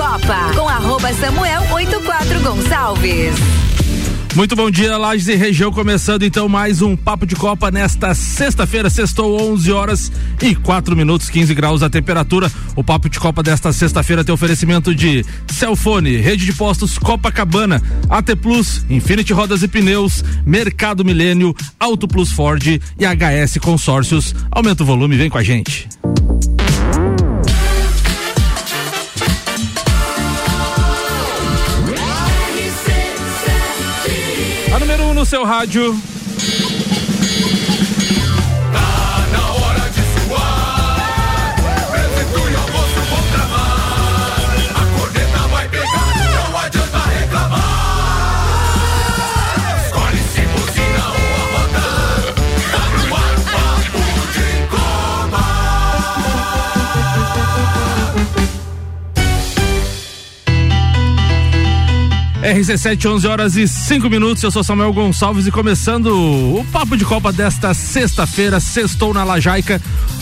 [0.00, 3.34] Copa com arroba Samuel 84 Gonçalves.
[4.34, 8.88] Muito bom dia, Lages e região, começando então mais um Papo de Copa nesta sexta-feira,
[8.88, 10.10] sextou 11 horas
[10.40, 12.50] e 4 minutos, 15 graus a temperatura.
[12.74, 18.34] O Papo de Copa desta sexta-feira tem oferecimento de Celfone, Rede de Postos Copacabana, AT
[18.36, 24.34] Plus, Infinity Rodas e Pneus, Mercado Milênio, Auto Plus Ford e HS Consórcios.
[24.50, 25.86] Aumenta o volume, vem com a gente.
[35.30, 35.96] Seu rádio.
[62.42, 64.42] RC7, 11 horas e 5 minutos.
[64.42, 68.58] Eu sou Samuel Gonçalves e começando o Papo de Copa desta sexta-feira.
[68.58, 69.80] Sextou na Lajaica,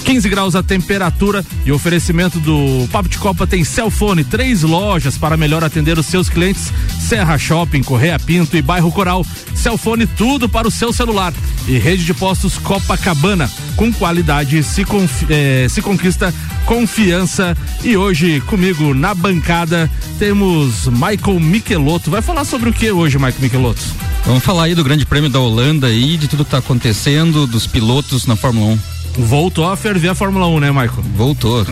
[0.08, 5.36] 15 graus a temperatura e oferecimento do Papo de Copa tem Celfone, três lojas para
[5.36, 9.22] melhor atender os seus clientes: Serra Shopping, Correia Pinto e Bairro Coral.
[9.54, 11.34] Celfone, tudo para o seu celular.
[11.66, 14.82] E rede de postos Copacabana, com qualidade se,
[15.28, 16.32] eh, se conquista
[16.64, 17.54] confiança.
[17.84, 22.10] E hoje comigo na bancada temos Michael Michelotto.
[22.10, 23.82] Vai falar sobre o que hoje, Michael Michelotto?
[24.24, 27.66] Vamos falar aí do Grande Prêmio da Holanda aí, de tudo que está acontecendo, dos
[27.66, 28.78] pilotos na Fórmula 1.
[29.16, 31.04] Voltou a ferver a Fórmula 1, né, Michael?
[31.16, 31.66] Voltou.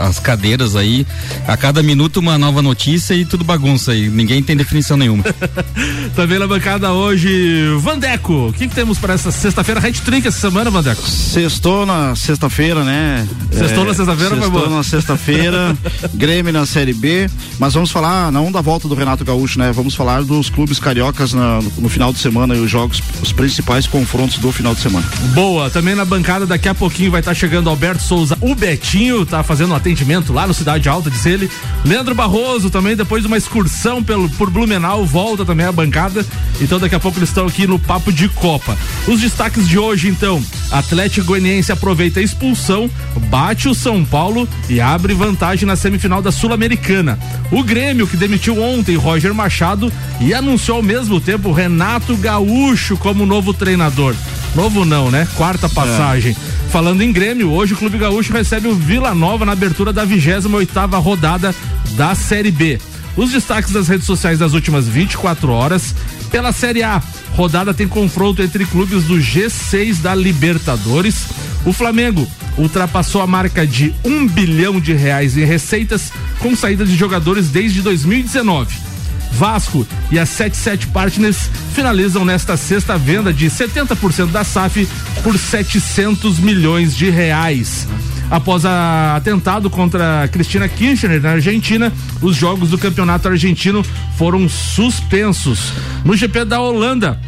[0.00, 1.06] As cadeiras aí,
[1.46, 4.08] a cada minuto uma nova notícia e tudo bagunça aí.
[4.08, 5.24] Ninguém tem definição nenhuma.
[6.14, 8.48] Também na bancada hoje, Vandeco.
[8.48, 9.80] O que, que temos para essa sexta-feira?
[9.80, 11.02] Red Trick essa semana, Vandeco?
[11.02, 13.26] Sextou na sexta-feira, né?
[13.50, 14.70] Sextou é, na sexta-feira, foi bom.
[14.70, 15.76] na sexta-feira,
[16.14, 17.28] Grêmio na Série B.
[17.58, 19.72] Mas vamos falar, não da volta do Renato Gaúcho, né?
[19.72, 23.32] Vamos falar dos clubes cariocas na, no, no final de semana e os jogos, os
[23.32, 25.06] principais confrontos do final de semana.
[25.34, 25.70] Boa.
[25.70, 29.24] Também na bancada daqui a pouco pouquinho vai estar tá chegando Alberto Souza, o Betinho,
[29.24, 31.48] tá fazendo um atendimento lá no Cidade Alta, diz ele.
[31.84, 36.26] Leandro Barroso também, depois de uma excursão pelo, por Blumenau, volta também a bancada.
[36.60, 38.76] Então daqui a pouco eles estão aqui no Papo de Copa.
[39.06, 40.42] Os destaques de hoje, então.
[40.72, 42.90] Atlético Goianiense aproveita a expulsão,
[43.30, 47.16] bate o São Paulo e abre vantagem na semifinal da Sul-Americana.
[47.52, 53.24] O Grêmio, que demitiu ontem Roger Machado e anunciou ao mesmo tempo Renato Gaúcho como
[53.24, 54.16] novo treinador.
[54.56, 55.28] Novo não, né?
[55.36, 56.36] Quarta passagem.
[56.58, 56.71] É.
[56.72, 60.56] Falando em Grêmio, hoje o Clube Gaúcho recebe o Vila Nova na abertura da 28
[60.56, 61.54] oitava rodada
[61.96, 62.80] da Série B.
[63.14, 65.94] Os destaques das redes sociais das últimas 24 horas.
[66.30, 67.02] Pela Série A,
[67.34, 71.26] rodada tem confronto entre clubes do G6 da Libertadores.
[71.66, 76.96] O Flamengo ultrapassou a marca de um bilhão de reais em receitas com saída de
[76.96, 78.91] jogadores desde 2019.
[79.32, 84.88] Vasco e a 77 Partners finalizam nesta sexta venda de 70% da SAF
[85.22, 87.88] por 700 milhões de reais.
[88.30, 91.92] Após a atentado contra Cristina Kirchner na Argentina,
[92.22, 93.84] os jogos do campeonato argentino
[94.16, 95.72] foram suspensos.
[96.04, 97.20] No GP da Holanda,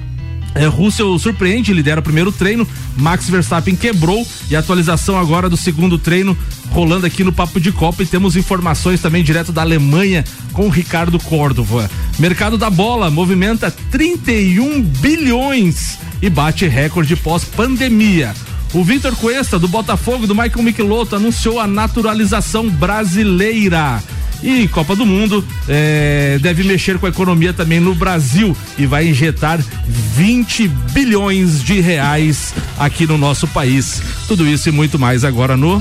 [0.55, 2.67] é, Russell surpreende, lidera o primeiro treino.
[2.97, 6.37] Max Verstappen quebrou e atualização agora do segundo treino
[6.71, 10.71] rolando aqui no Papo de Copa e temos informações também direto da Alemanha com o
[10.71, 11.91] Ricardo Córdova.
[12.19, 18.35] Mercado da bola movimenta 31 bilhões e bate recorde pós-pandemia.
[18.73, 24.03] O Vitor Cuesta, do Botafogo, do Michael Michelotto, anunciou a naturalização brasileira.
[24.43, 29.09] E Copa do Mundo é, deve mexer com a economia também no Brasil e vai
[29.09, 29.59] injetar
[29.89, 34.03] 20 bilhões de reais aqui no nosso país.
[34.29, 35.81] Tudo isso e muito mais agora no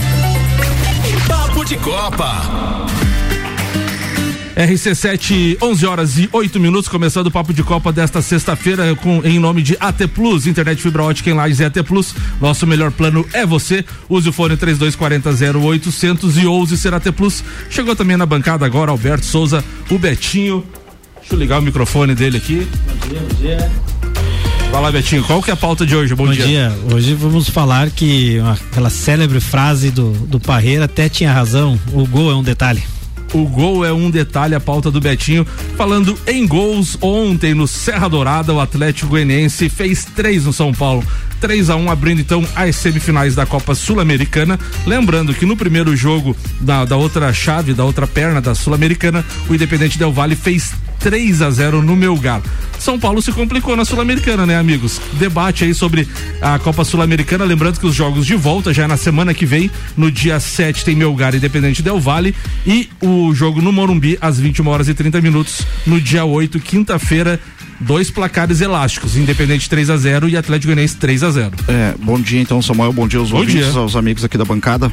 [1.27, 2.92] Papo de Copa.
[4.55, 9.39] RC7, 11 horas e 8 minutos, começando o papo de Copa desta sexta-feira com em
[9.39, 12.13] nome de AT Plus, internet fibra ótica em Lages e AT Plus.
[12.39, 13.83] Nosso melhor plano é você.
[14.07, 17.43] Use o fone 3240 0800 e ouse ser AT Plus.
[17.69, 20.63] Chegou também na bancada agora Alberto Souza, o Betinho.
[21.19, 22.67] Deixa eu ligar o microfone dele aqui.
[22.87, 23.71] Bom dia, bom dia.
[24.69, 26.13] Fala, Betinho, qual que é a pauta de hoje?
[26.13, 26.45] Bom, Bom dia.
[26.45, 26.73] dia.
[26.91, 28.39] Hoje vamos falar que
[28.71, 32.83] aquela célebre frase do, do Parreira até tinha razão, o gol é um detalhe.
[33.33, 35.45] O gol é um detalhe, a pauta do Betinho.
[35.75, 41.03] Falando em gols, ontem no Serra Dourada, o Atlético Goianiense fez três no São Paulo.
[41.41, 44.57] 3 a 1 abrindo então as semifinais da Copa Sul-Americana.
[44.85, 49.53] Lembrando que no primeiro jogo da, da outra chave, da outra perna da Sul-Americana, o
[49.53, 52.41] Independente Del Valle fez 3 a 0 no Melgar.
[52.83, 54.99] São Paulo se complicou na Sul-Americana, né, amigos?
[55.13, 56.05] Debate aí sobre
[56.41, 59.71] a Copa Sul-Americana, lembrando que os jogos de volta já é na semana que vem,
[59.95, 62.35] no dia 7 tem Melgar Independente Del Vale
[62.67, 67.39] e o jogo no Morumbi às 21 horas e 30 minutos no dia 8, quinta-feira,
[67.79, 71.51] dois placares elásticos, Independente 3 a 0 e Atlético Goianiense 3 a 0.
[71.69, 73.79] É, bom dia então, Samuel, bom dia aos Bom ouvintes, dia.
[73.79, 74.91] aos amigos aqui da bancada.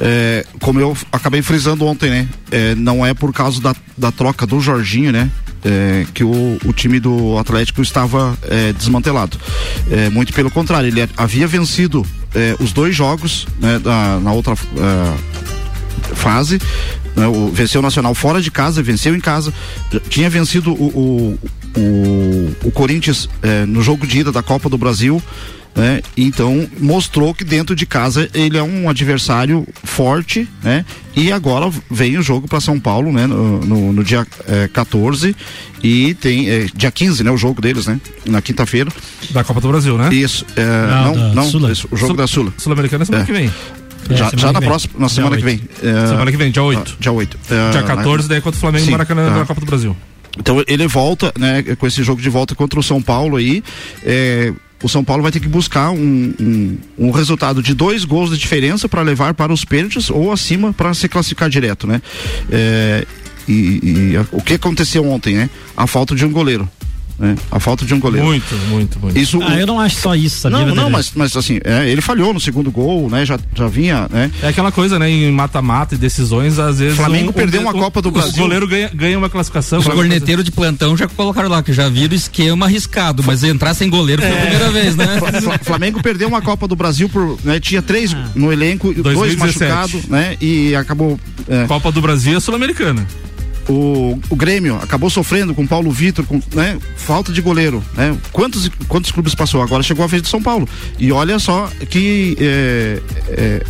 [0.00, 2.28] É, como eu acabei frisando ontem, né?
[2.50, 5.30] É, não é por causa da, da troca do Jorginho, né?
[5.64, 9.36] É, que o, o time do Atlético estava é, desmantelado.
[9.90, 14.54] É, muito pelo contrário, ele havia vencido é, os dois jogos né, da- na outra
[14.54, 16.60] é, fase.
[17.16, 19.52] né, o, venceu o Nacional fora de casa, venceu em casa.
[20.08, 21.38] Tinha vencido o,
[21.76, 25.22] o, o, Corinthians eh, no jogo de ida da Copa do Brasil.
[25.78, 26.02] Né?
[26.16, 30.84] Então mostrou que dentro de casa ele é um adversário forte, né?
[31.14, 33.28] E agora vem o jogo para São Paulo, né?
[33.28, 35.36] No, no, no dia eh, 14
[35.80, 37.30] e tem eh, dia 15, né?
[37.30, 38.00] O jogo deles, né?
[38.26, 38.90] Na quinta-feira.
[39.30, 40.12] Da Copa do Brasil, né?
[40.12, 40.44] Isso.
[40.56, 41.70] eh, Não, não, não, Sula.
[41.70, 42.52] isso, o jogo Sul- da Sula.
[42.58, 43.26] Sul-Americana é semana É.
[43.26, 43.50] que vem.
[44.10, 45.60] É, já já na próxima, na semana que vem.
[45.80, 46.92] Semana que vem, dia 8.
[46.92, 47.38] ah, Dia 8.
[47.72, 49.38] Dia 14, daí contra o Flamengo Sim, e Maracanã tá.
[49.38, 49.96] na Copa do Brasil.
[50.38, 53.62] Então ele volta, né, com esse jogo de volta contra o São Paulo aí.
[54.04, 54.52] é,
[54.82, 58.38] o São Paulo vai ter que buscar um, um, um resultado de dois gols de
[58.38, 62.00] diferença para levar para os pênaltis ou acima para se classificar direto, né?
[62.50, 63.06] É,
[63.48, 65.50] e, e o que aconteceu ontem, né?
[65.76, 66.68] A falta de um goleiro.
[67.18, 67.34] Né?
[67.50, 68.24] A falta de um goleiro.
[68.26, 69.18] Muito, muito, muito.
[69.18, 70.64] Isso, Ah, eu não acho só isso, sabia?
[70.66, 73.24] não, não, mas, mas assim, é, ele falhou no segundo gol, né?
[73.26, 74.30] Já, já vinha, né?
[74.40, 75.10] É aquela coisa, né?
[75.10, 76.96] Em mata-mata e decisões, às vezes.
[76.96, 78.38] Flamengo perdeu uma o- Copa do o Brasil.
[78.42, 79.80] goleiro ganha, ganha uma classificação.
[79.80, 83.90] Os corneteiros de plantão já colocaram lá, que já viram esquema arriscado, mas entrar sem
[83.90, 85.18] goleiro foi a primeira vez, né?
[85.42, 89.58] Fla- Flamengo perdeu uma Copa do Brasil por, né, tinha três no elenco, dois 2017.
[89.72, 90.36] machucados, né?
[90.40, 91.18] E acabou
[91.48, 93.04] é, Copa do Brasil é Sul-Americana.
[93.68, 98.16] O, o Grêmio acabou sofrendo com Paulo Vitor, com né, falta de goleiro, né?
[98.32, 99.62] Quantos quantos clubes passou?
[99.62, 100.68] Agora chegou a vez de São Paulo.
[100.98, 103.62] E olha só que é, é,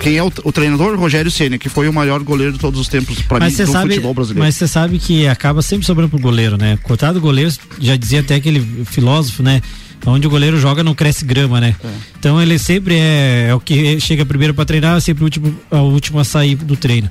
[0.00, 0.96] quem é o, o treinador?
[0.98, 3.90] Rogério Ceni, que foi o maior goleiro de todos os tempos para mim do sabe,
[3.90, 4.44] futebol brasileiro.
[4.44, 6.78] mas você sabe que acaba sempre sobrando pro goleiro, né?
[6.82, 9.60] Coitado do goleiro, já dizia até aquele filósofo, né?
[10.06, 11.74] Onde o goleiro joga não cresce grama, né?
[11.84, 11.88] É.
[12.18, 15.76] Então ele sempre é, é o que chega primeiro para treinar, sempre o último, o
[15.76, 17.10] último a sair do treino.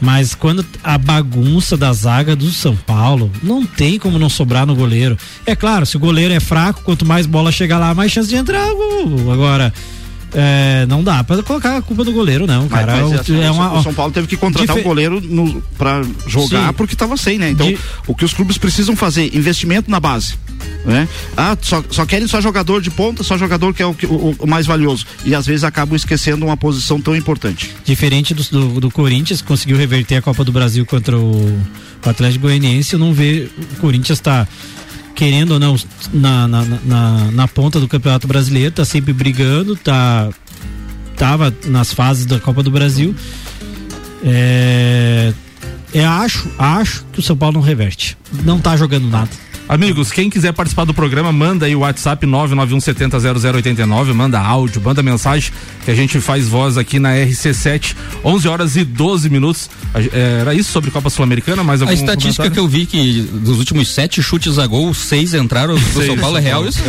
[0.00, 4.74] Mas quando a bagunça da zaga do São Paulo, não tem como não sobrar no
[4.74, 5.18] goleiro.
[5.44, 8.36] É claro, se o goleiro é fraco, quanto mais bola chegar lá, mais chance de
[8.36, 9.32] entrar gol.
[9.32, 9.72] Agora,
[10.34, 12.96] é, não dá pra colocar a culpa do goleiro, não, cara.
[13.02, 15.62] mas, O- assim, é o uma, o São Paulo teve que contratar Dife- um goleiro
[15.76, 16.72] para jogar Sim.
[16.74, 17.50] porque estava sem, né?
[17.50, 20.34] Então, De- o que os clubes precisam fazer, investimento na base.
[20.84, 21.08] Né?
[21.36, 24.46] Ah, só, só querem só jogador de ponta, só jogador que é o, o- o
[24.46, 25.04] mais valioso.
[25.24, 27.70] E às vezes acabam esquecendo uma posição tão importante.
[27.84, 31.32] Diferente do, do, do Corinthians, conseguiu reverter a Copa do Brasil contra o,
[32.04, 33.50] o Atlético Goianiense, eu não vejo.
[33.74, 34.46] O Corinthians está
[35.18, 35.76] querendo ou não
[36.12, 40.28] na, na, na, na ponta do Campeonato Brasileiro, tá sempre brigando, tá
[41.16, 43.12] tava nas fases da Copa do Brasil.
[44.24, 45.32] É,
[45.92, 48.16] é acho, acho que o São Paulo não reverte.
[48.44, 49.30] Não tá jogando nada.
[49.68, 55.52] Amigos, quem quiser participar do programa, manda aí o WhatsApp 991700089, manda áudio, manda mensagem,
[55.84, 57.94] que a gente faz voz aqui na RC7,
[58.24, 59.68] 11 horas e 12 minutos.
[59.94, 61.62] É, Era isso sobre Copa Sul-Americana?
[61.62, 65.34] Mais algum A estatística que eu vi que dos últimos sete chutes a gol, seis
[65.34, 66.80] entraram do São Paulo é real isso?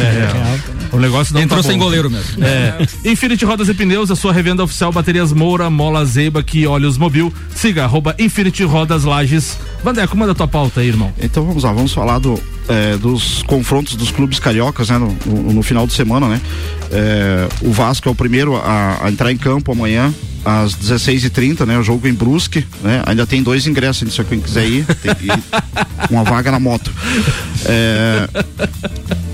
[0.91, 1.83] O negócio não Entrou tá sem bom.
[1.85, 2.43] goleiro mesmo.
[2.43, 2.77] É.
[3.05, 7.31] Infinity Rodas e Pneus, a sua revenda oficial Baterias Moura, Mola Zeiba, que Olhos Mobil.
[7.53, 9.57] Siga, arroba Infinity Rodas Lages.
[9.83, 11.11] Vandeco, manda tua pauta aí, irmão.
[11.21, 14.97] Então vamos lá, vamos falar do, é, dos confrontos dos clubes cariocas, né?
[14.97, 16.41] No, no- no final de semana, né?
[16.91, 20.13] É, o Vasco é o primeiro a, a entrar em campo amanhã
[20.45, 21.77] às 16h30, né?
[21.77, 23.01] O jogo em Brusque, né?
[23.05, 26.91] Ainda tem dois ingressos, se quem quiser ir, tem e uma vaga na moto.
[27.65, 28.27] É,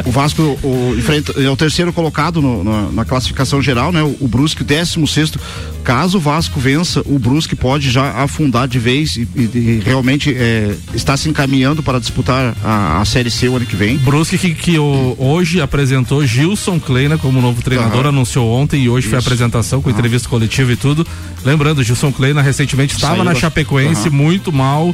[0.05, 4.01] o Vasco o, enfrenta, é o terceiro colocado no- na, na classificação geral, né?
[4.03, 5.39] O, o Brusque, o décimo sexto.
[5.83, 10.33] Caso o Vasco vença, o Brusque pode já afundar de vez e, e- e realmente
[10.35, 13.97] é, está se encaminhando para disputar a, a Série C o ano que vem.
[13.97, 19.07] Brusque que, que o- hoje apresentou Gilson Kleina como novo treinador, anunciou ontem e hoje
[19.07, 19.27] foi a Isso.
[19.27, 20.94] apresentação com entrevista coletiva e tudo.
[21.43, 24.15] Lembrando, Gilson Kleina recentemente estava na Chapecoense Aham.
[24.15, 24.93] muito mal.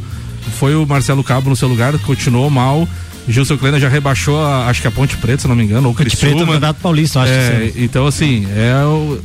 [0.57, 2.87] Foi o Marcelo Cabo no seu lugar, continuou mal.
[3.29, 5.93] Gilson Kleina já rebaixou, a- acho que a Ponte Preta, se não me engano, ou
[5.93, 6.39] Criciúma.
[6.39, 7.83] Campeonato Paulista, acho É, que sim.
[7.83, 9.19] então assim, é o.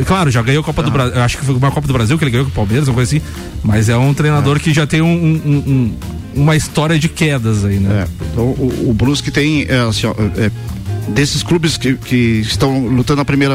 [0.00, 1.22] é, claro, já ganhou a Copa do Brasil.
[1.22, 3.16] Acho que foi uma Copa do Brasil que ele ganhou com o Palmeiras, uma coisa
[3.16, 3.24] assim.
[3.62, 5.62] Mas é um treinador que já tem um- um-
[6.34, 8.04] um- uma história de quedas aí, né?
[8.06, 10.50] É, então, o, o Brusque tem é, assim, ó, é,
[11.08, 13.54] desses clubes que, que estão lutando na primeira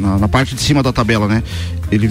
[0.00, 1.42] na, na parte de cima da tabela, né?
[1.90, 2.08] Ele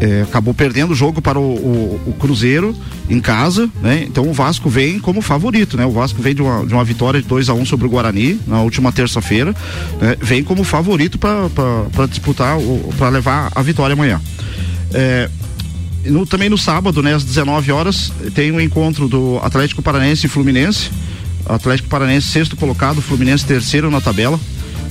[0.00, 2.76] é, acabou perdendo o jogo para o, o, o, Cruzeiro
[3.08, 4.04] em casa, né?
[4.06, 5.86] Então o Vasco vem como favorito, né?
[5.86, 7.90] O Vasco vem de uma, de uma vitória de 2 a 1 um sobre o
[7.90, 9.54] Guarani na última terça-feira,
[10.00, 10.16] né?
[10.20, 12.56] vem como favorito para disputar,
[12.98, 14.20] para levar a vitória amanhã.
[14.92, 15.30] É,
[16.04, 20.26] no, também no sábado, né, às 19 horas, tem o um encontro do Atlético Paranense
[20.26, 20.90] e Fluminense.
[21.46, 24.38] Atlético Paranense sexto colocado, Fluminense terceiro na tabela.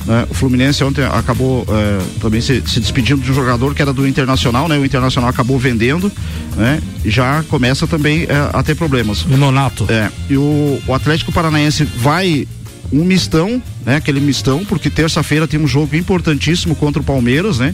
[0.05, 0.25] Né?
[0.29, 4.07] O Fluminense ontem acabou é, também se, se, despedindo de um jogador que era do
[4.07, 4.77] Internacional, né?
[4.77, 6.11] O Internacional acabou vendendo,
[6.55, 6.81] né?
[7.05, 9.23] Já começa também é, a ter problemas.
[9.25, 9.85] O Nonato.
[9.89, 10.09] É.
[10.29, 12.47] E o, o Atlético Paranaense vai
[12.93, 13.95] um mistão, né?
[13.95, 17.73] Aquele mistão, porque terça-feira tem um jogo importantíssimo contra o Palmeiras, né?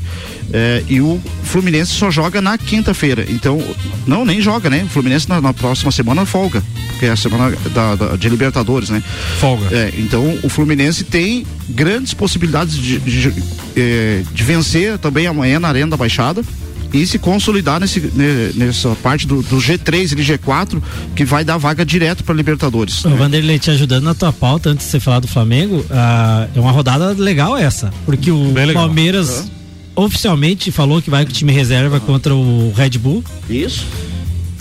[0.52, 3.26] É, e o Fluminense só joga na quinta-feira.
[3.28, 3.62] Então,
[4.08, 4.84] não, nem joga, né?
[4.86, 8.90] O Fluminense na, na próxima semana folga, porque é a semana da, da, de Libertadores,
[8.90, 9.04] né?
[9.40, 9.68] Folga.
[9.76, 13.44] É, então, o Fluminense tem grandes possibilidades de, de, de,
[13.76, 16.42] é, de vencer também amanhã na Arena da Baixada
[16.94, 18.00] e se consolidar nesse,
[18.56, 20.82] nessa parte do, do G3 e G4
[21.16, 23.06] que vai dar vaga direto para Libertadores.
[23.06, 26.60] O Vanderlei te ajudando na tua pauta antes de você falar do Flamengo, ah, é
[26.60, 29.50] uma rodada legal essa, porque o Palmeiras
[29.96, 30.06] uhum.
[30.06, 32.02] oficialmente falou que vai com o time reserva uhum.
[32.02, 33.24] contra o Red Bull.
[33.50, 33.86] Isso.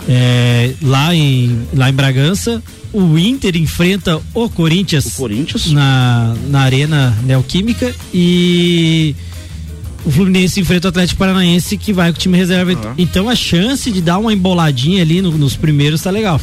[0.07, 5.71] É, lá em lá em Bragança, o Inter enfrenta o Corinthians, o Corinthians.
[5.71, 9.15] Na, na Arena Neoquímica e
[10.05, 12.71] o Fluminense enfrenta o Atlético Paranaense que vai com o time reserva.
[12.71, 12.93] Uhum.
[12.97, 16.39] Então a chance de dar uma emboladinha ali no, nos primeiros tá legal.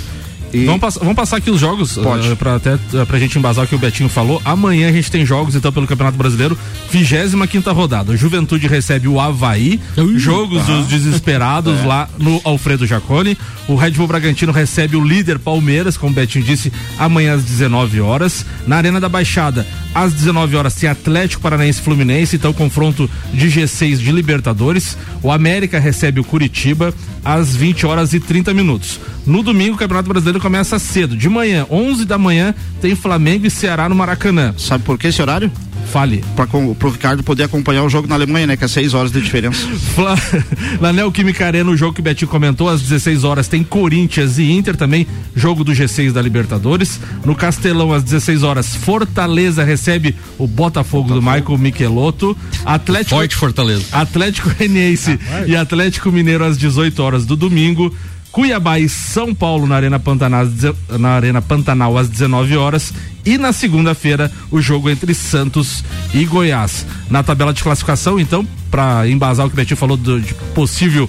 [0.52, 0.64] E...
[0.64, 2.28] Vamos, pass vamos, passar aqui os jogos, Pode.
[2.30, 4.40] Uh, pra, até, uh, pra gente embasar o que o Betinho falou.
[4.44, 6.56] Amanhã a gente tem jogos, então, pelo Campeonato Brasileiro,
[6.90, 8.16] 25 quinta rodada.
[8.16, 11.86] Juventude recebe o Havaí, uh, jogos dos desesperados é.
[11.86, 13.36] lá no Alfredo Jaconi.
[13.68, 18.00] O Red Bull Bragantino recebe o líder Palmeiras, como o Betinho disse, amanhã às 19
[18.00, 18.46] horas.
[18.66, 23.96] Na Arena da Baixada, às 19 horas, tem Atlético Paranaense Fluminense, então confronto de G6
[23.96, 24.94] de Libertadores.
[25.22, 26.92] O América recebe o Curitiba
[27.24, 29.00] às 20 horas e 30 minutos.
[29.26, 31.16] No domingo, o Campeonato Brasileiro começa cedo.
[31.16, 34.54] De manhã, 11 da manhã, tem Flamengo e Ceará no Maracanã.
[34.58, 35.50] Sabe por que esse horário?
[35.86, 36.24] Fale.
[36.34, 38.56] Para o Ricardo poder acompanhar o jogo na Alemanha, né?
[38.56, 39.66] Que é 6 horas de diferença.
[40.80, 44.50] na Neoquímica Arena, o jogo que o Betinho comentou, às 16 horas tem Corinthians e
[44.50, 47.00] Inter também, jogo do G6 da Libertadores.
[47.24, 51.14] No Castelão, às 16 horas, Fortaleza recebe o Botafogo, Botafogo.
[51.14, 52.36] do Michael Michelotto.
[52.64, 53.84] Atlético, Forte Fortaleza.
[53.92, 57.94] Atlético Reniense ah, e Atlético Mineiro às 18 horas do domingo.
[58.36, 60.46] Cuiabá e São Paulo na Arena Pantanal,
[61.00, 62.92] na Arena Pantanal às 19 horas
[63.24, 66.84] e na segunda-feira o jogo entre Santos e Goiás.
[67.08, 71.08] Na tabela de classificação, então, para embasar o que o Betinho falou do, de possível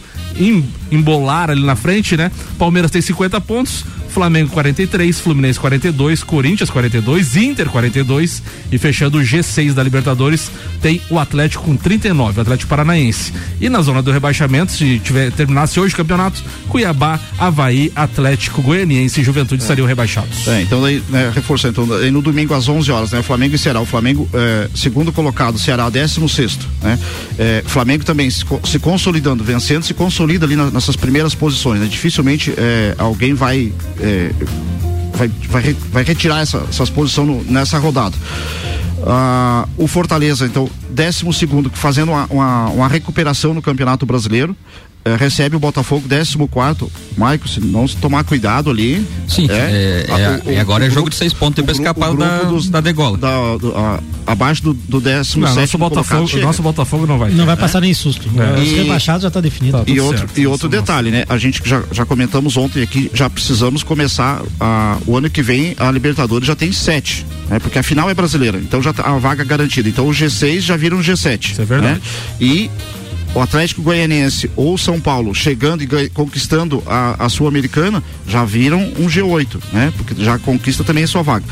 [0.89, 2.31] embolar ali na frente, né?
[2.57, 3.83] Palmeiras tem 50 pontos,
[4.17, 10.49] Flamengo 43, Fluminense 42, Corinthians 42, Inter 42 e fechando o G6 da Libertadores
[10.81, 13.31] tem o Atlético com 39, o Atlético Paranaense.
[13.61, 19.21] E na zona do rebaixamento, se tiver terminasse hoje o campeonato, Cuiabá, Havaí, Atlético Goianiense
[19.21, 19.63] e Juventude é.
[19.63, 20.47] estariam rebaixados.
[20.47, 23.59] É, então daí, né, reforçando, então, daí no domingo às 11 horas, né, Flamengo e
[23.59, 26.97] Ceará, o Flamengo é, segundo colocado, Ceará 16 sexto, né?
[27.37, 31.85] É, Flamengo também se, se, consolidando, vencendo, se consolida ali na, nessas primeiras posições, né?
[31.85, 33.71] Dificilmente é, alguém vai
[34.07, 34.31] é,
[35.15, 38.15] vai, vai, vai retirar essa, essas posições nessa rodada.
[39.05, 44.55] Ah, o Fortaleza, então, 12 segundo, fazendo uma, uma, uma, recuperação no Campeonato Brasileiro
[45.15, 46.37] recebe o Botafogo 14
[47.17, 49.05] Maico, se não tomar cuidado ali.
[49.27, 52.43] Sim, é, é, a, o, é agora é jogo de seis pontos para escapar da,
[52.43, 53.17] dos, da degola.
[53.17, 57.31] Da, do, a, abaixo do, do 17 nosso Botafogo, nosso Botafogo não vai.
[57.31, 58.29] Não vai passar nem susto.
[58.37, 58.61] É.
[58.61, 59.77] Os rebaixados já está definido.
[59.77, 61.23] Tá, e outro, certo, e outro detalhe, né?
[61.27, 65.75] A gente já, já comentamos ontem aqui, já precisamos começar a, o ano que vem
[65.77, 67.59] a Libertadores já tem sete, né?
[67.59, 69.89] Porque a final é brasileira, então já tá a vaga garantida.
[69.89, 71.51] Então o G6 já vira um G7.
[71.51, 71.95] Isso é verdade.
[71.95, 72.01] Né?
[72.39, 72.69] E
[73.33, 79.07] o Atlético Goianiense ou São Paulo chegando e conquistando a, a Sul-Americana, já viram um
[79.07, 79.93] G8, né?
[79.95, 81.45] Porque já conquista também a sua vaga.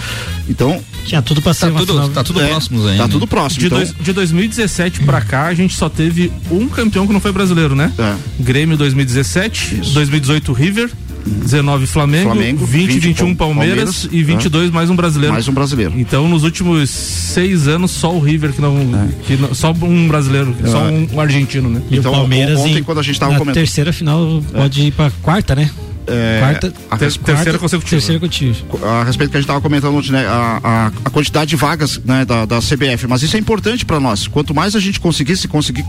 [0.48, 0.82] Então.
[1.06, 2.10] Tinha tudo pra ser tá tudo, final...
[2.10, 3.04] tá tudo é, próximo ainda.
[3.04, 3.60] Tá tudo próximo.
[3.60, 3.78] De, então...
[3.78, 7.76] dois, de 2017 pra cá, a gente só teve um campeão que não foi brasileiro,
[7.76, 7.92] né?
[7.98, 8.16] É.
[8.40, 9.94] Grêmio 2017, Isso.
[9.94, 10.92] 2018 River,
[11.26, 14.72] 19 Flamengo, Flamengo 20, 20 21 Palmeiras, Palmeiras e 22 é.
[14.72, 15.34] mais um brasileiro.
[15.34, 15.94] Mais um brasileiro.
[15.98, 18.78] Então, nos últimos seis anos, só o River que não.
[18.78, 19.26] É.
[19.26, 20.68] Que não só um brasileiro, é.
[20.68, 21.82] só um, um, argentino, né?
[21.90, 22.60] E então, o Palmeiras.
[22.60, 23.56] Ontem, em, quando a gente tava comentando.
[23.56, 25.70] terceira final pode ir pra quarta, né?
[26.08, 28.00] É, quarta, a, ter, quarta, terceira consecutiva.
[28.00, 28.88] Terceira consecutiva.
[28.88, 32.00] A respeito que a gente estava comentando ontem, né, a, a, a, quantidade de vagas
[32.06, 34.28] né, da, da CBF, mas isso é importante para nós.
[34.28, 35.84] Quanto mais a gente conseguir se conseguir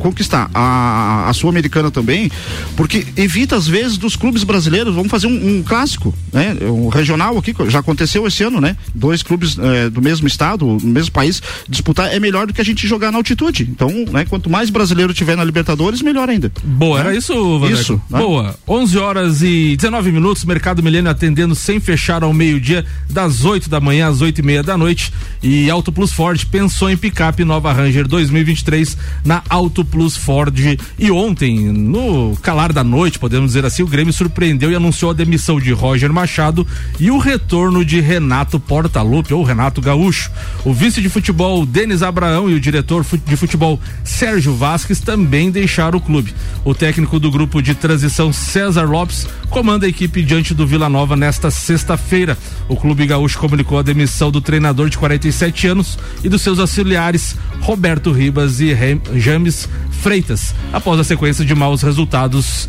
[0.00, 2.30] conquistar a, a Sul-Americana também,
[2.76, 6.56] porque evita às vezes dos clubes brasileiros, vamos fazer um, um clássico, né?
[6.62, 8.76] Um regional aqui, já aconteceu esse ano, né?
[8.94, 12.64] Dois clubes eh, do mesmo estado, no mesmo país, disputar é melhor do que a
[12.64, 13.68] gente jogar na altitude.
[13.70, 14.24] Então, né?
[14.28, 16.50] Quanto mais brasileiro tiver na Libertadores, melhor ainda.
[16.64, 17.80] Boa, era isso, Vandeco?
[17.80, 18.18] Isso, né?
[18.18, 18.54] Boa.
[18.66, 23.80] 11 horas e 19 minutos, Mercado Milênio atendendo sem fechar ao meio-dia, das 8 da
[23.80, 25.12] manhã às 8 e meia da noite.
[25.42, 30.56] E Auto Plus Ford pensou em picape Nova Ranger 2023 na Auto Plus Ford.
[30.98, 35.14] E ontem, no calar da noite, podemos dizer assim, o Grêmio surpreendeu e anunciou a
[35.14, 36.66] demissão de Roger Machado
[36.98, 40.30] e o retorno de Renato Portaluppi, ou Renato Gaúcho.
[40.64, 45.98] O vice de futebol Denis Abraão e o diretor de futebol Sérgio Vasques também deixaram
[45.98, 46.34] o clube.
[46.64, 51.16] O técnico do grupo de transição César Lopes comanda a equipe diante do Vila Nova
[51.16, 52.38] nesta sexta-feira.
[52.68, 57.36] O clube gaúcho comunicou a demissão do treinador de 47 anos e dos seus auxiliares
[57.60, 58.76] Roberto Ribas e
[59.16, 62.68] James Freitas, após a sequência de maus resultados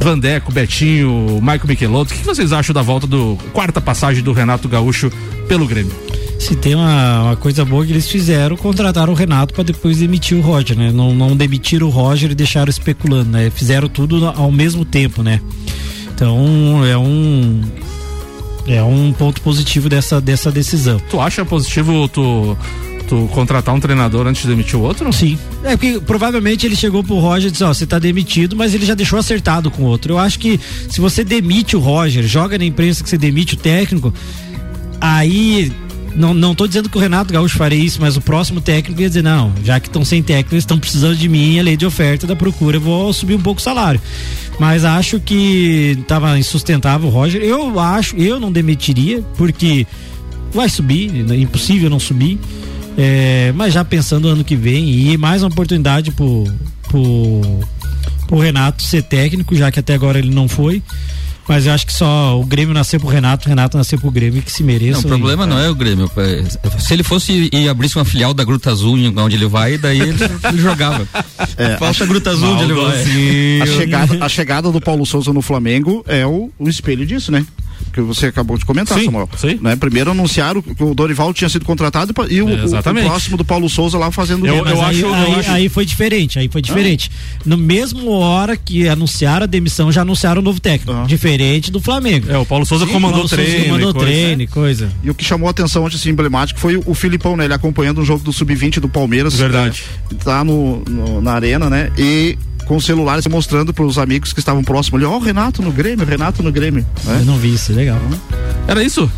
[0.00, 2.12] Vandeco, Betinho, Michael Michelotto.
[2.12, 5.10] O que vocês acham da volta do quarta passagem do Renato Gaúcho
[5.48, 5.94] pelo Grêmio?
[6.38, 10.36] Se tem uma, uma coisa boa que eles fizeram, contrataram o Renato para depois demitir
[10.36, 10.90] o Roger, né?
[10.92, 13.50] Não, não demitiram o Roger e deixaram especulando, né?
[13.50, 15.40] Fizeram tudo ao mesmo tempo, né?
[16.14, 17.62] Então é um
[18.66, 21.00] é um ponto positivo dessa, dessa decisão.
[21.10, 22.56] Tu acha positivo tu,
[23.04, 25.12] tu contratar um treinador antes de demitir o outro?
[25.12, 25.38] Sim.
[25.62, 28.86] É porque provavelmente ele chegou pro Roger e disse, ó, você tá demitido, mas ele
[28.86, 30.14] já deixou acertado com o outro.
[30.14, 30.58] Eu acho que
[30.88, 34.12] se você demite o Roger, joga na imprensa que você demite o técnico,
[35.00, 35.72] aí
[36.14, 39.08] não, não tô dizendo que o Renato Gaúcho faria isso, mas o próximo técnico ia
[39.08, 41.84] dizer, não, já que estão sem técnico, eles estão precisando de mim, a lei de
[41.84, 44.00] oferta da procura, eu vou subir um pouco o salário.
[44.58, 47.42] Mas acho que tava insustentável o Roger.
[47.42, 49.84] Eu acho, eu não demitiria, porque
[50.52, 52.38] vai subir, é impossível não subir.
[52.96, 56.44] É, mas já pensando no ano que vem, e mais uma oportunidade pro,
[56.88, 57.40] pro,
[58.26, 60.82] pro Renato ser técnico, já que até agora ele não foi.
[61.46, 64.40] Mas eu acho que só o Grêmio nasceu pro Renato, o Renato nasceu pro Grêmio,
[64.42, 65.06] que se mereça.
[65.06, 66.10] Não, o problema não é o Grêmio.
[66.16, 69.76] é, Se ele fosse e abrisse uma filial da Gruta Azul em onde ele vai,
[69.76, 70.16] daí ele,
[70.48, 71.06] ele jogava.
[71.58, 73.60] É, Falta a Gruta Azul onde ele vai.
[73.60, 77.44] A chegada, a chegada do Paulo Souza no Flamengo é o, o espelho disso, né?
[77.92, 79.28] Que você acabou de comentar, Sim, Samuel.
[79.36, 79.58] sim.
[79.60, 79.76] Né?
[79.76, 83.68] Primeiro anunciaram que o Dorival tinha sido contratado e o, o- o próximo do Paulo
[83.68, 86.60] Souza lá fazendo Eu- eu aí, acho- eu aí, acho- aí foi diferente, aí foi
[86.60, 87.10] diferente.
[87.46, 90.92] No mesmo hora que anunciaram a demissão, já anunciaram o novo técnico.
[90.92, 91.04] Ah.
[91.06, 92.30] Diferente do Flamengo.
[92.30, 93.64] É, o Paulo Souza comandou Paulo Souza treino.
[93.66, 94.46] comandou e coisa, treino né?
[94.46, 94.92] coisa.
[95.04, 97.44] E o que chamou a atenção ontem, assim, emblemático, foi o, o Filipão, né?
[97.44, 99.34] Ele acompanhando o jogo do Sub-20 do Palmeiras.
[99.34, 99.84] Verdade.
[100.10, 100.18] né?
[100.24, 101.90] Tá no, no- na arena, né?
[101.96, 105.20] E com o celular se mostrando para os amigos que estavam próximos ali, ó, o
[105.20, 106.84] Renato no Grêmio, Renato no Grêmio.
[107.04, 107.18] né?
[107.20, 107.98] Eu não vi isso, legal.
[108.66, 109.10] Era isso?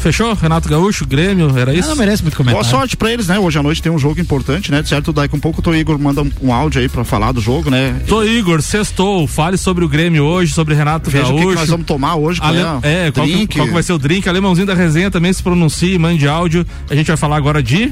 [0.00, 0.34] Fechou?
[0.34, 1.88] Renato Gaúcho, Grêmio, era Ah, isso?
[1.88, 2.70] não merece muito Boa comentário.
[2.70, 3.38] sorte pra eles, né?
[3.38, 4.82] Hoje à noite tem um jogo importante, né?
[4.84, 7.40] Certo, daqui um pouco o Tô Igor manda um, um áudio aí pra falar do
[7.40, 8.02] jogo, né?
[8.06, 11.48] Tô Igor, sextou, fale sobre o Grêmio hoje, sobre Renato Veja o que, Gaúcho.
[11.48, 13.56] que nós vamos tomar hoje, qual Ale- é, É, qual, que, drink.
[13.56, 14.28] qual que vai ser o drink?
[14.28, 16.66] Alemãozinho da resenha também se pronuncie, mande áudio.
[16.90, 17.90] A gente vai falar agora de.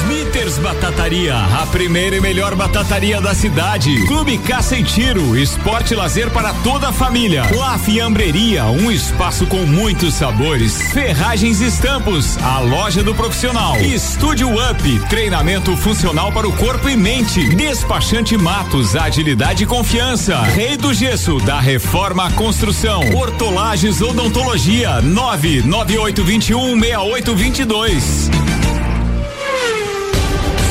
[0.58, 4.06] Batataria, a primeira e melhor batataria da cidade.
[4.08, 7.44] Clube Caça e Tiro, esporte e lazer para toda a família.
[7.56, 10.82] La Fiambreria, um espaço com muitos sabores.
[10.92, 13.80] Ferragens e Estampos, a loja do profissional.
[13.80, 17.50] Estúdio Up, treinamento funcional para o corpo e mente.
[17.56, 20.42] Despachante Matos, agilidade e confiança.
[20.42, 23.02] Rei do Gesso, da Reforma Construção.
[23.14, 28.30] Hortolagens Odontologia, 99821 6822.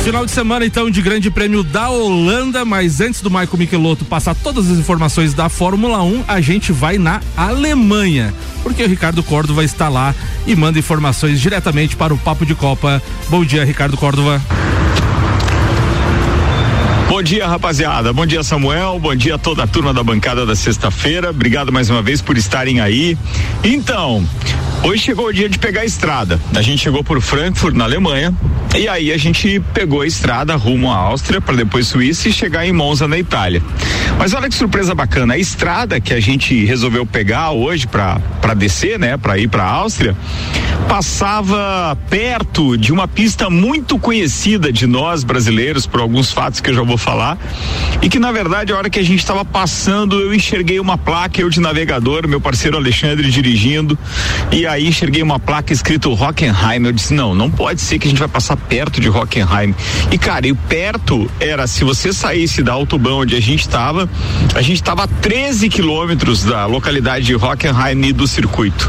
[0.09, 4.35] Final de semana, então, de Grande Prêmio da Holanda, mas antes do Michael Michelotto passar
[4.35, 9.63] todas as informações da Fórmula 1, a gente vai na Alemanha, porque o Ricardo Córdova
[9.63, 10.15] está lá
[10.47, 13.03] e manda informações diretamente para o Papo de Copa.
[13.29, 14.41] Bom dia, Ricardo Córdova.
[17.07, 18.11] Bom dia, rapaziada.
[18.11, 18.99] Bom dia, Samuel.
[18.99, 21.29] Bom dia a toda a turma da bancada da sexta-feira.
[21.29, 23.15] Obrigado mais uma vez por estarem aí.
[23.63, 24.27] Então,
[24.83, 26.41] hoje chegou o dia de pegar a estrada.
[26.55, 28.35] A gente chegou por Frankfurt, na Alemanha,
[28.77, 32.67] e aí a gente pegou a estrada rumo à Áustria, para depois Suíça e chegar
[32.67, 33.63] em Monza, na Itália.
[34.19, 35.35] Mas olha que surpresa bacana.
[35.35, 39.71] A estrada que a gente resolveu pegar hoje para descer, né, para ir para a
[39.71, 40.17] Áustria,
[40.89, 46.75] passava perto de uma pista muito conhecida de nós brasileiros por alguns fatos que eu
[46.75, 47.37] já vou falar
[48.01, 51.41] e que na verdade a hora que a gente estava passando eu enxerguei uma placa
[51.43, 53.99] eu de navegador meu parceiro Alexandre dirigindo
[54.51, 58.11] e aí enxerguei uma placa escrito Hockenheim eu disse não não pode ser que a
[58.11, 59.75] gente vai passar perto de Hockenheim.
[60.11, 64.09] E, cara, e perto era, se você saísse da Autobahn onde a gente estava,
[64.55, 68.89] a gente estava a 13 quilômetros da localidade de Hockenheim e do circuito.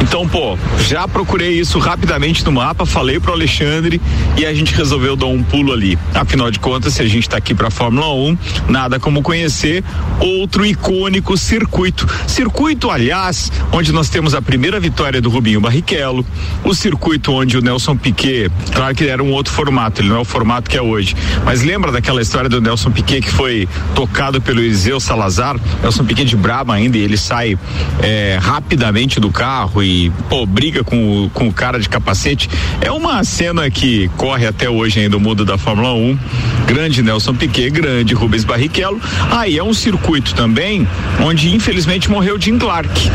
[0.00, 4.00] Então, pô, já procurei isso rapidamente no mapa, falei pro Alexandre
[4.36, 5.98] e a gente resolveu dar um pulo ali.
[6.14, 9.84] Afinal de contas, se a gente está aqui para Fórmula 1, nada como conhecer
[10.18, 12.08] outro icônico circuito.
[12.26, 16.24] Circuito, aliás, onde nós temos a primeira vitória do Rubinho Barrichello,
[16.64, 20.20] o circuito onde o Nelson Piquet, claro que era um outro formato, ele não é
[20.20, 24.40] o formato que é hoje, mas lembra daquela história do Nelson Piquet que foi tocado
[24.40, 27.58] pelo Eliseu Salazar, Nelson Piquet de braba ainda e ele sai
[28.02, 32.48] é, rapidamente do carro e pô, briga com o, com o cara de capacete.
[32.80, 36.18] É uma cena que corre até hoje ainda no mundo da Fórmula 1.
[36.66, 39.00] Grande Nelson Piquet, grande Rubens Barrichello.
[39.30, 40.88] Aí ah, é um circuito também
[41.20, 43.10] onde infelizmente morreu Jim Clark.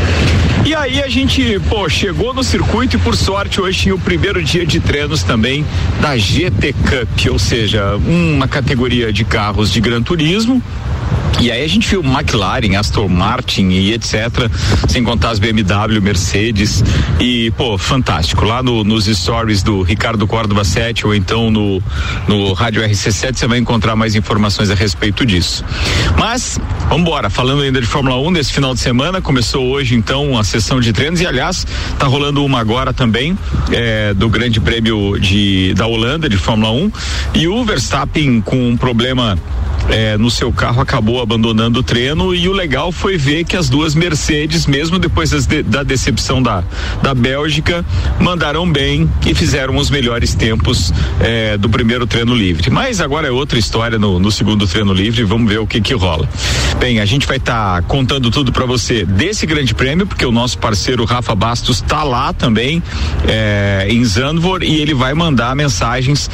[0.66, 4.42] E aí a gente, pô, chegou no circuito e por sorte hoje tinha o primeiro
[4.42, 5.64] dia de treinos também
[6.00, 10.60] da GT Cup, ou seja, uma categoria de carros de Gran Turismo
[11.38, 14.50] e aí a gente viu McLaren, Aston Martin e etc.
[14.88, 16.82] Sem contar as BMW, Mercedes.
[17.20, 18.44] E, pô, fantástico.
[18.44, 21.82] Lá no, nos stories do Ricardo Córdova 7 ou então no,
[22.26, 25.62] no Rádio RC7 você vai encontrar mais informações a respeito disso.
[26.18, 27.28] Mas, vamos embora.
[27.28, 30.92] Falando ainda de Fórmula 1, desse final de semana, começou hoje então a sessão de
[30.92, 31.66] treinos e, aliás,
[31.98, 33.38] tá rolando uma agora também
[33.70, 36.92] é, do Grande Prêmio de, da Holanda de Fórmula 1.
[37.34, 39.38] E o Verstappen com um problema
[39.88, 43.68] é, no seu carro acabou abandonando o treino e o legal foi ver que as
[43.68, 46.62] duas Mercedes, mesmo depois de, da decepção da,
[47.02, 47.84] da Bélgica,
[48.20, 52.70] mandaram bem e fizeram os melhores tempos é, do primeiro treino livre.
[52.70, 55.94] Mas agora é outra história no, no segundo treino livre, vamos ver o que que
[55.94, 56.28] rola.
[56.78, 60.32] Bem, a gente vai estar tá contando tudo para você desse grande prêmio, porque o
[60.32, 62.82] nosso parceiro Rafa Bastos está lá também
[63.26, 66.30] é, em Zandvoort e ele vai mandar mensagens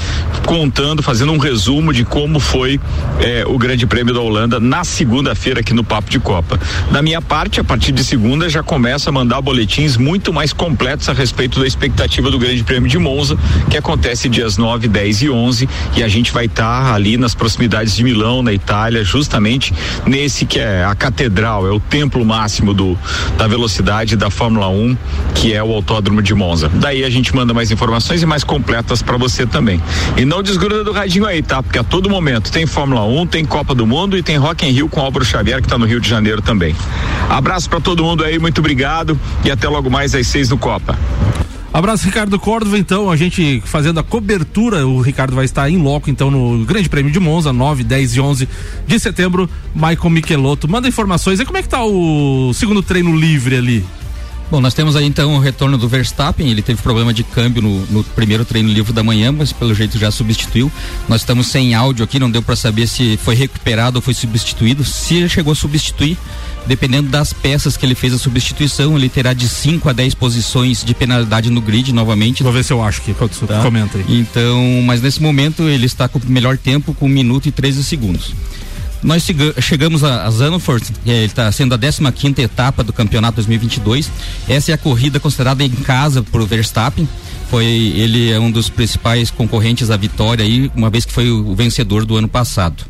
[0.47, 2.81] contando, fazendo um resumo de como foi
[3.21, 6.59] é, o Grande Prêmio da Holanda na segunda-feira aqui no Papo de Copa.
[6.91, 11.09] Da minha parte, a partir de segunda já começa a mandar boletins muito mais completos
[11.09, 13.37] a respeito da expectativa do Grande Prêmio de Monza,
[13.71, 17.35] que acontece dias 9, 10 e 11, e a gente vai estar tá ali nas
[17.35, 19.73] proximidades de Milão, na Itália, justamente
[20.07, 22.99] nesse que é a catedral, é o templo máximo do
[23.37, 24.97] da velocidade da Fórmula 1,
[25.35, 26.69] que é o Autódromo de Monza.
[26.69, 29.81] Daí a gente manda mais informações e mais completas para você também.
[30.17, 31.63] E não desgruda do radinho aí, tá?
[31.63, 34.73] Porque a todo momento tem Fórmula 1, tem Copa do Mundo e tem Rock in
[34.73, 36.77] Rio com Álvaro Xavier que está no Rio de Janeiro também.
[37.31, 40.99] Abraço para todo mundo aí, muito obrigado e até logo mais às seis no Copa.
[41.73, 42.77] Abraço, Ricardo Córdova.
[42.77, 44.87] Então, a gente fazendo a cobertura.
[44.87, 48.21] O Ricardo vai estar em loco, então, no Grande Prêmio de Monza, 9, 10 e
[48.21, 48.49] 11
[48.87, 49.49] de setembro.
[49.75, 50.69] Michael Michelotto.
[50.69, 51.41] Manda informações.
[51.41, 53.83] E como é que tá o segundo treino livre ali?
[54.53, 56.51] Bom, nós temos aí então o retorno do Verstappen.
[56.51, 59.99] Ele teve problema de câmbio no, no primeiro treino livre da manhã, mas pelo jeito
[59.99, 60.71] já substituiu.
[61.09, 64.85] Nós estamos sem áudio aqui, não deu para saber se foi recuperado ou foi substituído.
[64.85, 66.19] Se ele chegou a substituir,
[66.67, 70.85] dependendo das peças que ele fez a substituição, ele terá de 5 a 10 posições
[70.85, 72.43] de penalidade no grid novamente.
[72.43, 73.63] Vou ver se eu acho que tá?
[73.63, 74.05] comenta aí.
[74.07, 77.83] Então, mas nesse momento ele está com o melhor tempo com 1 minuto e 13
[77.83, 78.35] segundos.
[79.03, 79.27] Nós
[79.61, 84.11] chegamos a, a Zandvoort, ele está sendo a 15 quinta etapa do campeonato 2022.
[84.49, 87.09] Essa é a corrida considerada em casa por Verstappen.
[87.51, 91.55] Foi ele é um dos principais concorrentes à vitória aí, uma vez que foi o
[91.55, 92.85] vencedor do ano passado.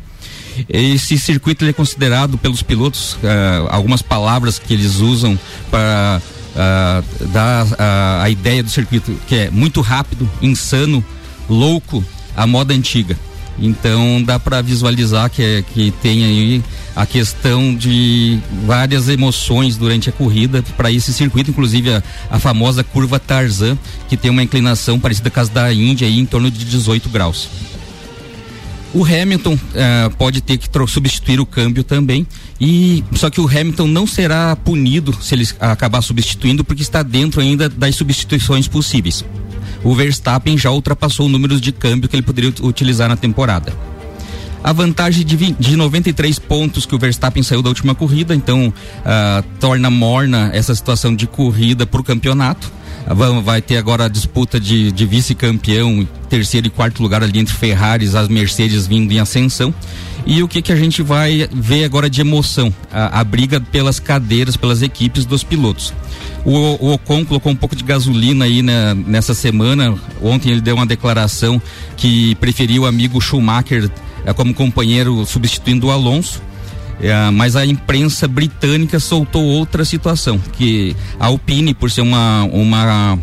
[0.69, 5.37] Esse circuito é considerado pelos pilotos uh, algumas palavras que eles usam
[5.71, 6.21] para
[6.53, 11.03] uh, dar uh, a ideia do circuito que é muito rápido, insano,
[11.49, 12.05] louco,
[12.37, 13.17] a moda antiga.
[13.59, 16.63] Então dá para visualizar que, é, que tem aí
[16.95, 22.83] a questão de várias emoções durante a corrida para esse circuito, inclusive a, a, famosa
[22.83, 23.77] curva Tarzan,
[24.09, 27.47] que tem uma inclinação parecida com as da Índia aí em torno de 18 graus.
[28.93, 32.27] O Hamilton uh, pode ter que substituir o câmbio também
[32.61, 37.41] e só que o Hamilton não será punido se ele acabar substituindo porque está dentro
[37.41, 39.25] ainda das substituições possíveis
[39.83, 43.73] o Verstappen já ultrapassou o número de câmbio que ele poderia utilizar na temporada.
[44.63, 48.67] A vantagem de, 20, de 93 pontos que o Verstappen saiu da última corrida, então
[48.69, 52.71] uh, torna morna essa situação de corrida para o campeonato.
[53.43, 58.15] Vai ter agora a disputa de, de vice-campeão, terceiro e quarto lugar ali entre Ferraris,
[58.15, 59.73] as Mercedes vindo em ascensão.
[60.25, 62.73] E o que que a gente vai ver agora de emoção?
[62.91, 65.93] A, a briga pelas cadeiras, pelas equipes dos pilotos.
[66.45, 69.95] O, o Ocon colocou um pouco de gasolina aí né, nessa semana.
[70.21, 71.61] Ontem ele deu uma declaração
[71.97, 73.89] que preferia o amigo Schumacher
[74.25, 76.41] é, como companheiro substituindo o Alonso.
[77.01, 83.19] É, mas a imprensa britânica soltou outra situação, que a Alpine, por ser uma, uma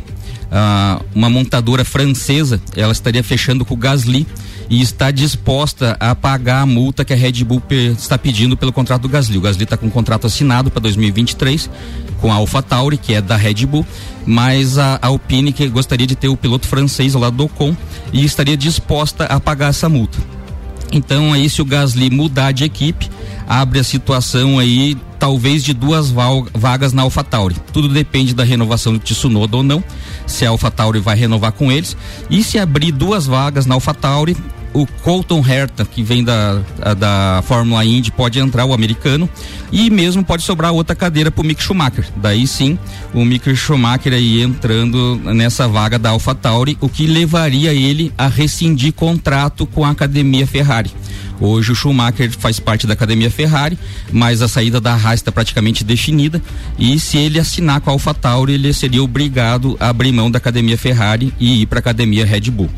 [0.51, 4.27] ah, uma montadora francesa, ela estaria fechando com o Gasly
[4.71, 7.61] e está disposta a pagar a multa que a Red Bull
[7.99, 9.37] está pedindo pelo contrato do Gasly.
[9.37, 11.69] O Gasly está com um contrato assinado para 2023
[12.21, 13.85] com a AlphaTauri, que é da Red Bull,
[14.25, 17.75] mas a, Alpine que gostaria de ter o piloto francês lá do Ocon
[18.13, 20.19] e estaria disposta a pagar essa multa.
[20.93, 23.11] Então aí se o Gasly mudar de equipe,
[23.49, 26.11] abre a situação aí talvez de duas
[26.55, 27.57] vagas na AlphaTauri.
[27.73, 29.83] Tudo depende da renovação do Tsunoda ou não,
[30.27, 31.97] se a AlphaTauri vai renovar com eles.
[32.31, 34.37] E se abrir duas vagas na AlphaTauri,
[34.73, 36.61] o Colton Herta, que vem da,
[36.97, 39.29] da Fórmula Indy, pode entrar, o americano,
[39.73, 42.07] e mesmo pode sobrar outra cadeira para o Mick Schumacher.
[42.17, 42.79] Daí sim,
[43.13, 48.93] o Mick Schumacher aí entrando nessa vaga da AlphaTauri, o que levaria ele a rescindir
[48.93, 50.91] contrato com a academia Ferrari.
[51.41, 53.79] Hoje o Schumacher faz parte da academia Ferrari,
[54.13, 56.41] mas a saída da Haas está praticamente definida
[56.79, 60.77] e se ele assinar com a AlphaTauri, ele seria obrigado a abrir mão da academia
[60.77, 62.69] Ferrari e ir para a academia Red Bull.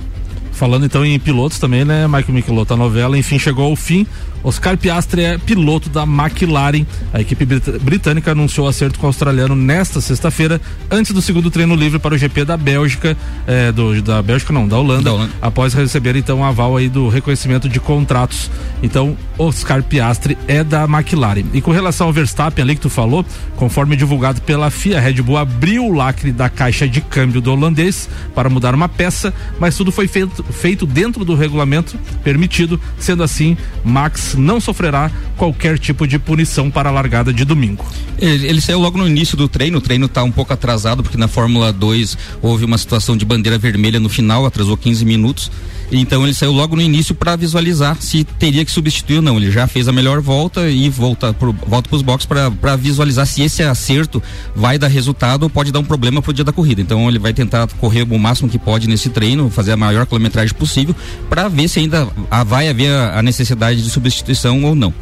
[0.53, 4.07] Falando então em pilotos também, né, Michael Michelotto, a novela enfim chegou ao fim.
[4.43, 6.85] Oscar Piastri é piloto da McLaren.
[7.13, 7.45] A equipe
[7.81, 12.19] britânica anunciou acerto com o australiano nesta sexta-feira, antes do segundo treino livre para o
[12.19, 16.41] GP da Bélgica, é, do, da Bélgica não, da Holanda, da Holanda, após receber então
[16.41, 18.51] o aval aí do reconhecimento de contratos.
[18.83, 21.45] Então, Oscar Piastri é da McLaren.
[21.53, 23.25] E com relação ao Verstappen ali que tu falou,
[23.57, 28.09] conforme divulgado pela FIA, Red Bull abriu o lacre da caixa de câmbio do holandês
[28.35, 33.57] para mudar uma peça, mas tudo foi feito, feito dentro do regulamento permitido, sendo assim,
[33.85, 37.85] Max não sofrerá qualquer tipo de punição para a largada de domingo.
[38.19, 41.19] Ele, ele saiu logo no início do treino, o treino está um pouco atrasado porque
[41.19, 45.51] na Fórmula 2 houve uma situação de bandeira vermelha no final, atrasou 15 minutos.
[45.93, 49.37] Então ele saiu logo no início para visualizar se teria que substituir ou não.
[49.37, 53.27] Ele já fez a melhor volta e volta pro, volta para os boxes para visualizar
[53.27, 54.23] se esse acerto
[54.57, 56.81] vai dar resultado ou pode dar um problema pro dia da corrida.
[56.81, 60.55] Então ele vai tentar correr o máximo que pode nesse treino, fazer a maior quilometragem
[60.55, 60.97] possível
[61.29, 62.09] para ver se ainda
[62.47, 64.95] vai haver a, a necessidade de substituição ou não.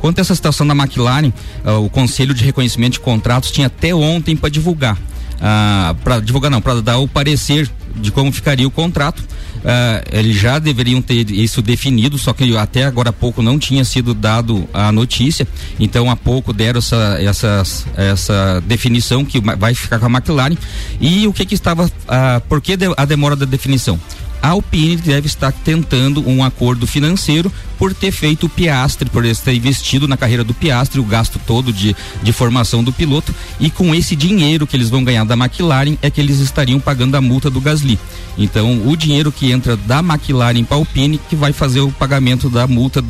[0.00, 1.32] Quanto a essa situação da McLaren,
[1.64, 4.98] uh, o Conselho de Reconhecimento de Contratos tinha até ontem para divulgar.
[5.42, 9.24] Uh, para divulgar não, para dar o parecer de como ficaria o contrato
[9.62, 13.84] uh, eles já deveriam ter isso definido, só que até agora há pouco não tinha
[13.84, 15.46] sido dado a notícia,
[15.78, 17.62] então há pouco deram essa, essa,
[17.96, 20.56] essa definição que vai ficar com a McLaren.
[21.00, 23.98] E o que que estava, uh, por que a demora da definição?
[24.42, 29.54] A Alpine deve estar tentando um acordo financeiro por ter feito o Piastre, por ter
[29.54, 33.94] investido na carreira do Piastre, o gasto todo de, de formação do piloto, e com
[33.94, 37.48] esse dinheiro que eles vão ganhar da McLaren é que eles estariam pagando a multa
[37.48, 37.98] do Gasly.
[38.36, 42.66] Então, o dinheiro que entra da McLaren para Alpine que vai fazer o pagamento da
[42.66, 43.02] multa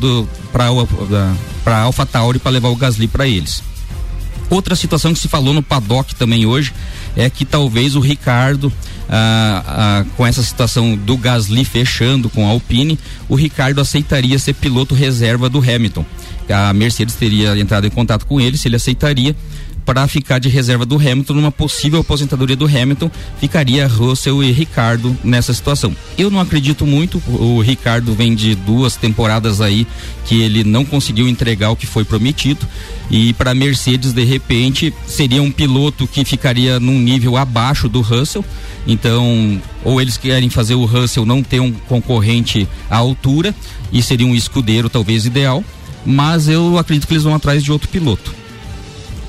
[0.51, 0.65] para
[1.65, 3.63] a AlphaTauri para levar o Gasly para eles.
[4.49, 6.73] Outra situação que se falou no paddock também hoje
[7.15, 8.71] é que talvez o Ricardo
[9.09, 12.97] ah, ah, com essa situação do Gasly fechando com a Alpine,
[13.29, 16.05] o Ricardo aceitaria ser piloto reserva do Hamilton.
[16.49, 19.35] A Mercedes teria entrado em contato com ele se ele aceitaria
[19.85, 25.15] para ficar de reserva do Hamilton numa possível aposentadoria do Hamilton, ficaria Russell e Ricardo
[25.23, 25.95] nessa situação.
[26.17, 29.85] Eu não acredito muito, o Ricardo vem de duas temporadas aí
[30.25, 32.65] que ele não conseguiu entregar o que foi prometido
[33.09, 38.43] e para Mercedes de repente seria um piloto que ficaria num nível abaixo do Russell.
[38.87, 43.53] Então, ou eles querem fazer o Russell não ter um concorrente à altura
[43.91, 45.63] e seria um escudeiro talvez ideal,
[46.05, 48.42] mas eu acredito que eles vão atrás de outro piloto.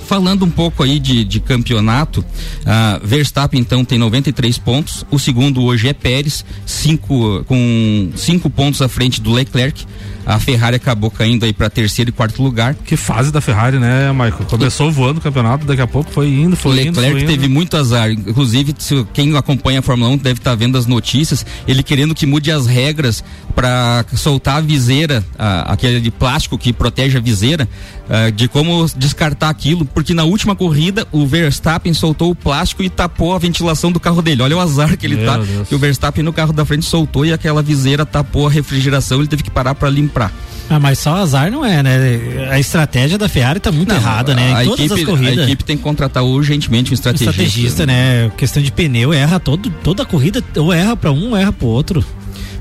[0.07, 5.63] Falando um pouco aí de, de campeonato, uh, Verstappen então tem 93 pontos, o segundo
[5.63, 9.87] hoje é Pérez, cinco, com cinco pontos à frente do Leclerc.
[10.27, 12.75] A Ferrari acabou caindo aí para terceiro e quarto lugar.
[12.75, 14.47] Que fase da Ferrari, né, Michael?
[14.49, 17.01] Começou voando o campeonato, daqui a pouco foi indo, foi Leclerc indo.
[17.01, 18.11] Leclerc teve muito azar.
[18.11, 22.15] Inclusive, se, quem acompanha a Fórmula 1 deve estar tá vendo as notícias, ele querendo
[22.15, 23.23] que mude as regras
[23.55, 27.69] para soltar a viseira, a, aquele de plástico que protege a viseira,
[28.09, 32.91] a, de como descartar aquilo, porque na última corrida o Verstappen soltou o plástico e
[32.91, 34.43] tapou a ventilação do carro dele.
[34.43, 35.37] Olha o azar que ele Meu tá.
[35.39, 35.69] Deus.
[35.69, 39.29] Que o Verstappen no carro da frente soltou e aquela viseira tapou a refrigeração, ele
[39.29, 40.33] teve que parar para limpar.
[40.69, 42.49] Ah, mas só azar não é, né?
[42.51, 44.51] A estratégia da Ferrari tá muito não, errada, né?
[44.51, 45.39] Em a todas equipe, as corridas.
[45.39, 47.31] A equipe tem que contratar urgentemente um estrategista.
[47.31, 48.31] Um estrategista, né?
[48.37, 51.67] Questão de pneu, erra todo, toda a corrida, ou erra para um, ou erra pro
[51.67, 52.05] outro.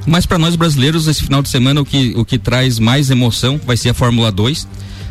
[0.06, 3.60] Mas para nós brasileiros, esse final de semana, o que, o que traz mais emoção
[3.66, 4.68] vai ser a Fórmula 2.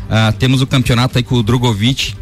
[0.09, 2.15] Ah, temos o campeonato aí com o Drogovic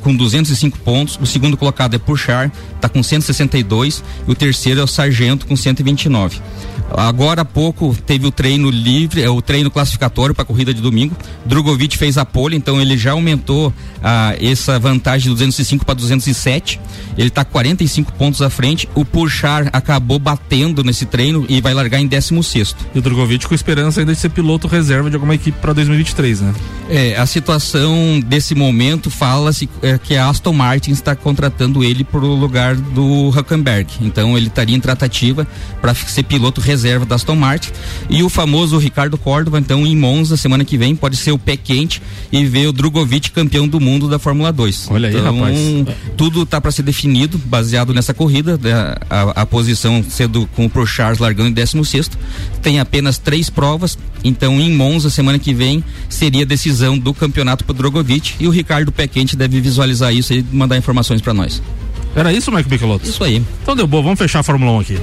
[0.00, 1.18] com 205 pontos.
[1.20, 4.02] O segundo colocado é Puxar, está com 162.
[4.26, 6.40] E o terceiro é o Sargento com 129.
[6.90, 10.80] Agora há pouco teve o treino livre, é, o treino classificatório para a corrida de
[10.80, 11.14] domingo.
[11.44, 13.72] Drogovic fez a pole, então ele já aumentou
[14.02, 16.80] ah, essa vantagem de 205 para 207.
[17.16, 18.88] Ele está 45 pontos à frente.
[18.94, 23.54] O Purchar acabou batendo nesse treino e vai largar em 16 E o Drogovic com
[23.54, 26.54] esperança ainda de ser piloto reserva de alguma equipe para 2023, né?
[26.88, 32.20] É, a situação desse momento fala-se é, que a Aston Martin está contratando ele para
[32.20, 33.90] o lugar do Huckenberg.
[34.00, 35.46] Então ele estaria em tratativa
[35.82, 37.70] para ser piloto reserva reserva da Aston Martin.
[38.08, 41.56] E o famoso Ricardo Córdova, então, em Monza, semana que vem, pode ser o pé
[41.56, 44.88] quente e ver o Drogovic campeão do mundo da Fórmula 2.
[44.90, 45.96] Olha então, aí, rapaz.
[46.16, 50.70] Tudo está para ser definido, baseado nessa corrida, né, a, a, posição sendo com o
[50.70, 52.10] Pro Charles largando em 16.
[52.62, 57.64] Tem apenas três provas, então em Monza, semana que vem, seria a decisão do campeonato
[57.64, 58.34] para o Drogovic.
[58.38, 61.60] E o Ricardo Pé Quente deve visualizar isso e mandar informações para nós.
[62.14, 63.08] Era isso, Mike Michelotto?
[63.08, 63.42] Isso aí.
[63.62, 64.98] Então deu boa, vamos fechar a Fórmula 1 aqui.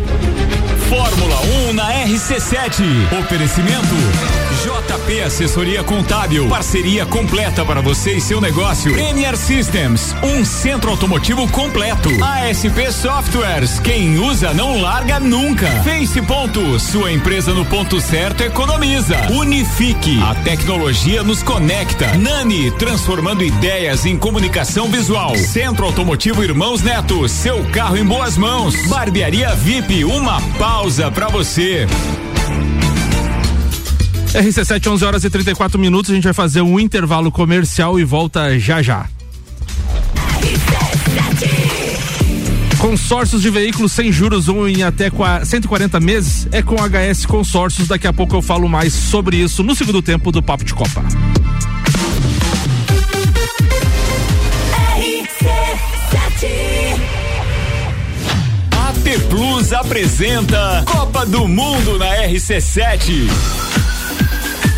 [2.06, 3.20] Fórmula 1 na RC7.
[3.20, 6.50] Oferecimento JP Assessoria Contábil.
[6.50, 8.98] Parceria completa para você e seu negócio.
[8.98, 12.10] NR Systems, um centro automotivo completo.
[12.20, 15.68] ASP Softwares, quem usa não larga nunca.
[15.84, 19.16] Face Ponto, sua empresa no ponto certo economiza.
[19.34, 22.18] Unifique, a tecnologia nos conecta.
[22.18, 25.36] Nani, transformando ideias em comunicação visual.
[25.36, 28.76] Centro Automotivo Irmãos Neto, seu carro em boas mãos.
[28.88, 31.86] Barbearia VIP, uma pausa para você.
[34.36, 36.12] RC7, 11 horas e 34 minutos.
[36.12, 39.08] A gente vai fazer um intervalo comercial e volta já já.
[42.78, 45.10] Consórcios de veículos sem juros ou em até
[45.44, 47.88] 140 meses é com HS Consórcios.
[47.88, 51.04] Daqui a pouco eu falo mais sobre isso no segundo tempo do Papo de Copa.
[58.72, 63.30] AT Plus apresenta Copa do Mundo na RC7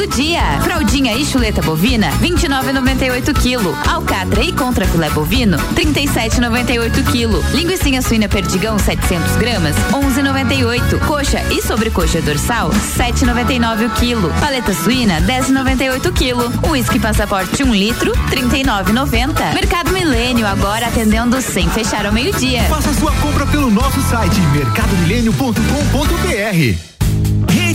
[0.00, 0.40] Do dia.
[0.62, 3.74] Fraldinha e chuleta bovina, 29,98 kg.
[3.90, 7.42] Alcatra e contra filé bovino, 37,98 kg.
[7.54, 10.98] Linguiça suína perdigão, 700 gramas, 11,98.
[11.06, 14.32] Coxa e sobrecoxa dorsal, 7,99 o quilo.
[14.40, 16.48] Paleta suína, 10,98 kg.
[16.70, 19.52] Whisky passaporte 1 um litro, 39,90.
[19.52, 22.62] Mercado Milênio agora atendendo sem fechar ao meio-dia.
[22.64, 26.99] Faça sua compra pelo nosso site mercadomilênio.com.br.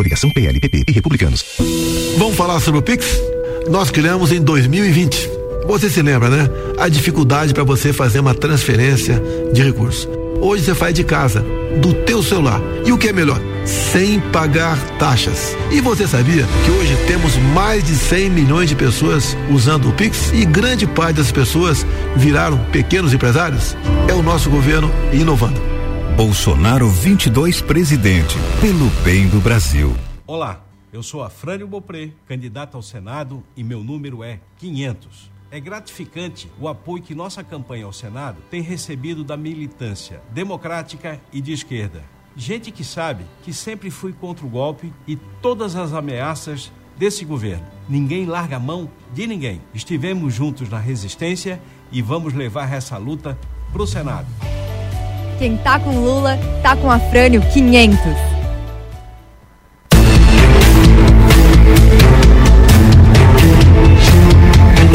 [0.00, 1.44] Coligação PLPP e Republicanos.
[2.16, 3.20] Vamos falar sobre o Pix?
[3.68, 5.30] Nós criamos em 2020.
[5.66, 6.48] Você se lembra, né?
[6.78, 9.22] A dificuldade para você fazer uma transferência
[9.52, 10.08] de recursos.
[10.40, 11.44] Hoje você faz de casa,
[11.82, 12.62] do teu celular.
[12.86, 13.38] E o que é melhor?
[13.66, 15.54] Sem pagar taxas.
[15.70, 20.32] E você sabia que hoje temos mais de 100 milhões de pessoas usando o Pix
[20.32, 21.84] e grande parte das pessoas
[22.16, 23.76] viraram pequenos empresários?
[24.08, 25.69] É o nosso governo inovando.
[26.16, 29.94] Bolsonaro 22 presidente, pelo bem do Brasil.
[30.26, 35.30] Olá, eu sou Afrânio Bopré, candidato ao Senado e meu número é 500.
[35.50, 41.40] É gratificante o apoio que nossa campanha ao Senado tem recebido da militância democrática e
[41.40, 42.02] de esquerda.
[42.36, 47.66] Gente que sabe que sempre fui contra o golpe e todas as ameaças desse governo.
[47.88, 49.60] Ninguém larga a mão de ninguém.
[49.72, 53.38] Estivemos juntos na resistência e vamos levar essa luta
[53.72, 54.28] para o Senado.
[55.40, 57.98] Quem tá com Lula, tá com Afrânio 500.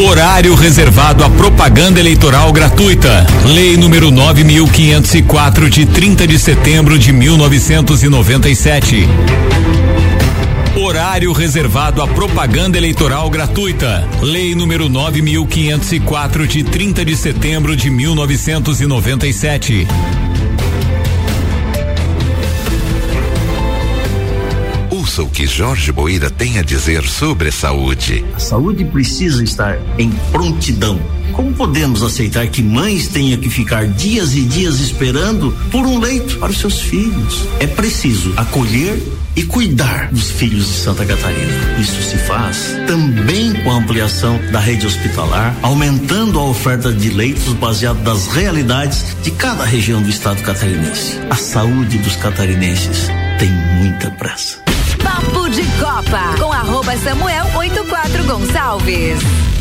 [0.08, 3.26] Horário reservado à propaganda eleitoral gratuita.
[3.44, 9.10] Lei número 9504 de 30 de setembro de 1997.
[10.76, 14.08] Horário reservado à propaganda eleitoral gratuita.
[14.22, 19.88] Lei número 9504 de 30 de setembro de 1997.
[25.16, 28.26] Ouça o que Jorge Boira tem a dizer sobre saúde.
[28.36, 31.00] A saúde precisa estar em prontidão.
[31.32, 36.38] Como podemos aceitar que mães tenham que ficar dias e dias esperando por um leito
[36.38, 37.48] para os seus filhos?
[37.62, 39.02] É preciso acolher
[39.38, 41.80] e cuidar dos filhos de Santa Catarina.
[41.80, 47.54] Isso se faz também com a ampliação da rede hospitalar, aumentando a oferta de leitos
[47.54, 51.18] baseado nas realidades de cada região do estado catarinense.
[51.30, 53.08] A saúde dos catarinenses
[53.40, 53.50] tem
[53.80, 54.65] muita pressa.
[55.16, 59.55] Papo de Copa com arroba Samuel 84 Gonçalves.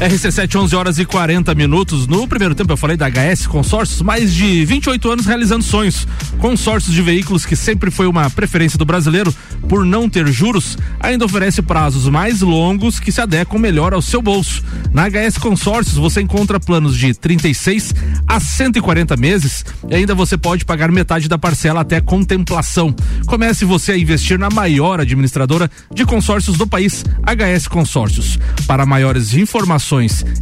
[0.00, 2.06] RC7, 11 horas e 40 minutos.
[2.06, 6.08] No primeiro tempo eu falei da HS Consórcios, mais de 28 anos realizando sonhos.
[6.38, 9.34] Consórcios de veículos que sempre foi uma preferência do brasileiro
[9.68, 14.22] por não ter juros, ainda oferece prazos mais longos que se adequam melhor ao seu
[14.22, 14.64] bolso.
[14.90, 17.94] Na HS Consórcios você encontra planos de 36
[18.26, 22.96] a 140 meses e ainda você pode pagar metade da parcela até contemplação.
[23.26, 28.38] Comece você a investir na maior administradora de consórcios do país, HS Consórcios.
[28.66, 29.89] Para maiores informações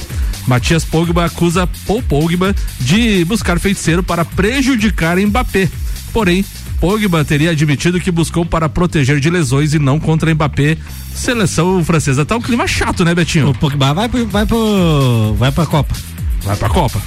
[0.46, 5.68] Matias Pogba acusa Paul Pogba de buscar feiticeiro para prejudicar Mbappé.
[6.12, 6.44] Porém,
[6.80, 10.76] Pogba teria admitido que buscou para proteger de lesões e não contra Mbappé.
[11.14, 13.50] Seleção francesa tá um clima chato, né, Betinho?
[13.50, 15.94] O Pogba vai pro, vai pro, vai pra Copa.
[16.42, 17.02] Vai pra Copa.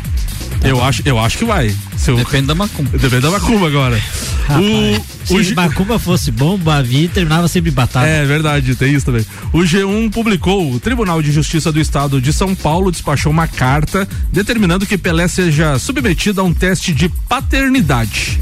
[0.63, 1.75] Eu acho, eu acho que vai.
[2.07, 2.15] Eu...
[2.17, 2.97] Depende da macumba.
[2.97, 3.99] Depende da macumba agora.
[4.47, 8.05] Rapaz, o, se o macumba fosse bom, Bavi terminava sempre batata.
[8.05, 9.25] É verdade, tem isso também.
[9.53, 14.07] O G1 publicou, o Tribunal de Justiça do Estado de São Paulo despachou uma carta
[14.31, 18.39] determinando que Pelé seja submetido a um teste de paternidade.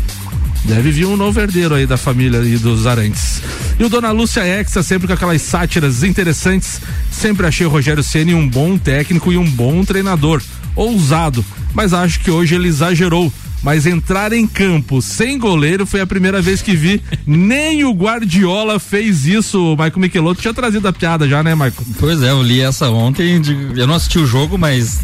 [0.65, 3.41] Deve vir um novo herdeiro aí da família e dos Arantes.
[3.79, 6.81] E o Dona Lúcia Exa, sempre com aquelas sátiras interessantes.
[7.11, 10.41] Sempre achei o Rogério Ceni um bom técnico e um bom treinador.
[10.75, 11.43] Ousado,
[11.73, 13.31] mas acho que hoje ele exagerou
[13.63, 17.01] mas entrar em campo sem goleiro foi a primeira vez que vi.
[17.25, 19.59] Nem o Guardiola fez isso.
[19.61, 21.73] O Michael Michelotto tinha trazido a piada já, né, Michael?
[21.99, 23.41] Pois é, eu li essa ontem.
[23.75, 25.01] Eu não assisti o jogo, mas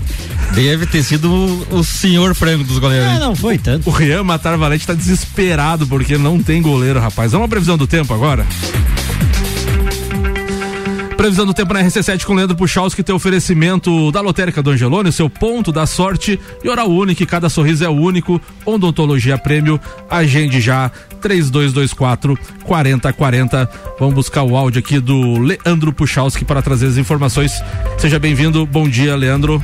[0.53, 3.07] deve ter sido o, o senhor frango dos goleiros.
[3.07, 3.89] É, não foi tanto.
[3.89, 7.31] O Rian Matar Valente tá desesperado porque não tem goleiro, rapaz.
[7.31, 8.45] Vamos à previsão do tempo agora?
[11.25, 15.27] Previsão do tempo na RC7 com Leandro Puchalski, tem oferecimento da Lotérica do Angelone, seu
[15.27, 18.39] ponto da sorte e Oral Único, cada sorriso é único.
[18.63, 23.67] Odontologia Prêmio, agende já 3224 4040.
[23.99, 27.53] Vamos buscar o áudio aqui do Leandro Puchalski para trazer as informações.
[27.97, 28.63] Seja bem-vindo.
[28.63, 29.59] Bom dia, Leandro.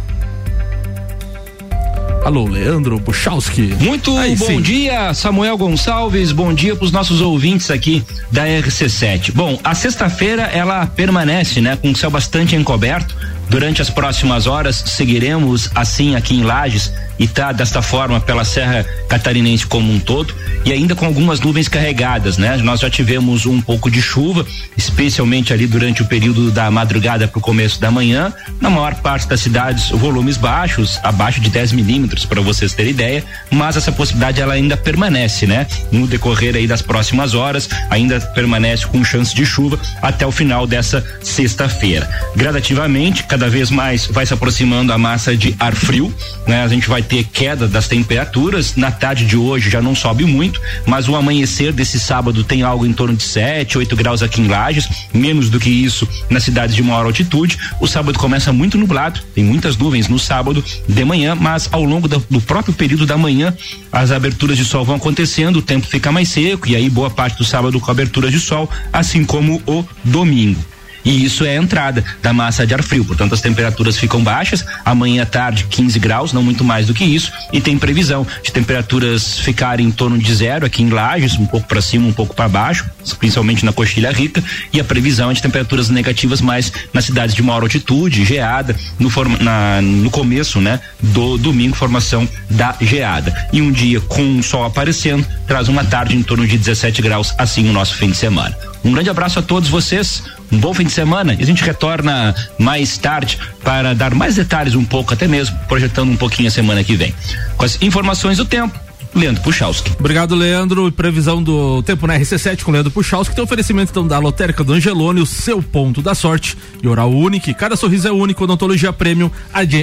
[2.23, 3.73] Alô, Leandro Buchalski.
[3.79, 4.61] Muito Aí, bom sim.
[4.61, 6.31] dia, Samuel Gonçalves.
[6.31, 9.31] Bom dia para os nossos ouvintes aqui da RC7.
[9.33, 13.15] Bom, a sexta-feira ela permanece, né, com o céu bastante encoberto.
[13.49, 18.83] Durante as próximas horas seguiremos assim aqui em Lages e tá desta forma pela Serra
[19.07, 20.33] Catarinense como um todo
[20.65, 22.57] e ainda com algumas nuvens carregadas, né?
[22.57, 24.45] Nós já tivemos um pouco de chuva,
[24.75, 28.33] especialmente ali durante o período da madrugada para o começo da manhã.
[28.59, 33.23] Na maior parte das cidades, volumes baixos, abaixo de 10 milímetros, para vocês terem ideia,
[33.51, 35.67] mas essa possibilidade ela ainda permanece, né?
[35.91, 40.65] No decorrer aí das próximas horas, ainda permanece com chance de chuva até o final
[40.65, 42.09] dessa sexta-feira.
[42.35, 46.11] Gradativamente, cada vez mais vai se aproximando a massa de ar frio,
[46.47, 46.63] né?
[46.63, 48.77] A gente vai ter queda das temperaturas.
[48.77, 52.85] Na tarde de hoje já não sobe muito, mas o amanhecer desse sábado tem algo
[52.85, 56.73] em torno de 7, 8 graus aqui em Lages, menos do que isso nas cidades
[56.73, 57.59] de maior altitude.
[57.81, 62.07] O sábado começa muito nublado, tem muitas nuvens no sábado de manhã, mas ao longo
[62.07, 63.53] do, do próprio período da manhã
[63.91, 67.37] as aberturas de sol vão acontecendo, o tempo fica mais seco e aí boa parte
[67.37, 70.70] do sábado com aberturas de sol, assim como o domingo
[71.03, 73.05] e isso é a entrada da massa de ar frio.
[73.05, 74.65] Portanto, as temperaturas ficam baixas.
[74.85, 77.31] Amanhã à tarde, 15 graus, não muito mais do que isso.
[77.51, 81.67] E tem previsão de temperaturas ficarem em torno de zero aqui em Lages, um pouco
[81.67, 82.85] para cima, um pouco para baixo,
[83.19, 84.43] principalmente na Coxilha Rica.
[84.71, 89.09] E a previsão é de temperaturas negativas mais nas cidades de maior altitude, geada, no,
[89.09, 93.33] forma, na, no começo, né, do domingo, formação da geada.
[93.51, 97.33] E um dia com o sol aparecendo, traz uma tarde em torno de 17 graus,
[97.37, 98.55] assim o nosso fim de semana.
[98.83, 102.35] Um grande abraço a todos vocês, um bom fim de semana e a gente retorna
[102.57, 106.83] mais tarde para dar mais detalhes um pouco, até mesmo projetando um pouquinho a semana
[106.83, 107.13] que vem.
[107.55, 108.77] Com as informações do tempo,
[109.13, 109.91] Leandro Puchalski.
[109.99, 110.91] Obrigado, Leandro.
[110.91, 113.35] Previsão do tempo na RC7 com Leandro Puchalski.
[113.35, 116.57] Tem oferecimento então da Lotérica do Angelone, o seu ponto da sorte.
[116.81, 118.43] E oral único, cada sorriso é único.
[118.43, 119.31] Odontologia Prêmio.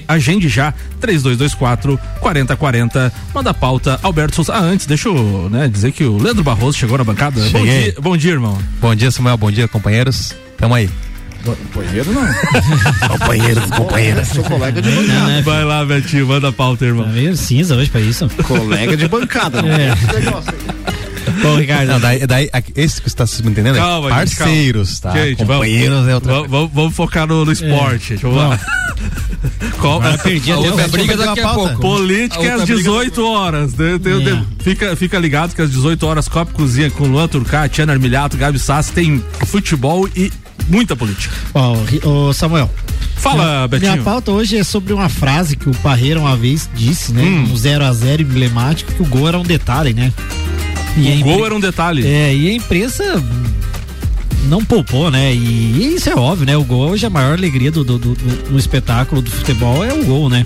[0.07, 3.12] Agende já 3224 4040.
[3.35, 4.55] Manda pauta, Alberto Souza.
[4.55, 7.41] Ah, antes, deixa eu né, dizer que o Leandro Barroso chegou na bancada.
[7.51, 8.59] Bom dia, bom dia, irmão.
[8.81, 9.37] Bom dia, Samuel.
[9.37, 10.35] Bom dia, companheiros.
[10.57, 10.89] Tamo aí.
[11.57, 12.28] Companheiro não.
[13.09, 14.24] companheiro, companheira.
[14.24, 15.12] Sou colega de bancada.
[15.12, 15.42] Não, né?
[15.42, 17.05] Vai lá, Betinho, manda a pauta, irmão.
[17.05, 18.28] Tá meio cinza hoje pra isso.
[18.46, 19.94] Colega de bancada, não é.
[21.42, 21.88] Bom, Ricardo.
[21.88, 25.12] Não, daí, daí, esse que você está se entendendo é calma, parceiros, gente, tá?
[25.12, 28.14] Gente, Companheiros vamos, é outra vamos, vamos, focar no, no esporte.
[28.14, 28.16] É.
[28.16, 28.59] Deixa eu lá.
[29.80, 30.01] Qual?
[30.22, 31.80] Perdi a, a briga daqui a pouco.
[31.80, 33.72] Política é às 18 horas.
[33.72, 37.76] De, de, de, fica, fica ligado que às 18 horas Copa Cozinha com Luan Turcati,
[37.76, 40.32] Tiana Armiliato, Gabi Sassi tem futebol e
[40.68, 41.34] muita política.
[41.54, 42.70] Ó, oh, Samuel.
[43.16, 43.92] Fala, minha, Betinho.
[43.92, 47.22] Minha pauta hoje é sobre uma frase que o Parreira uma vez disse, né?
[47.22, 47.52] Hum.
[47.52, 50.12] Um 0 a 0 emblemático, que o gol era um detalhe, né?
[50.96, 52.06] E o gol era um detalhe.
[52.06, 53.22] É, e a imprensa
[54.48, 55.34] não poupou, né?
[55.34, 56.56] E, e, isso é óbvio, né?
[56.56, 59.92] O gol hoje é a maior alegria do, do, do, do espetáculo do futebol é
[59.92, 60.44] o gol, né?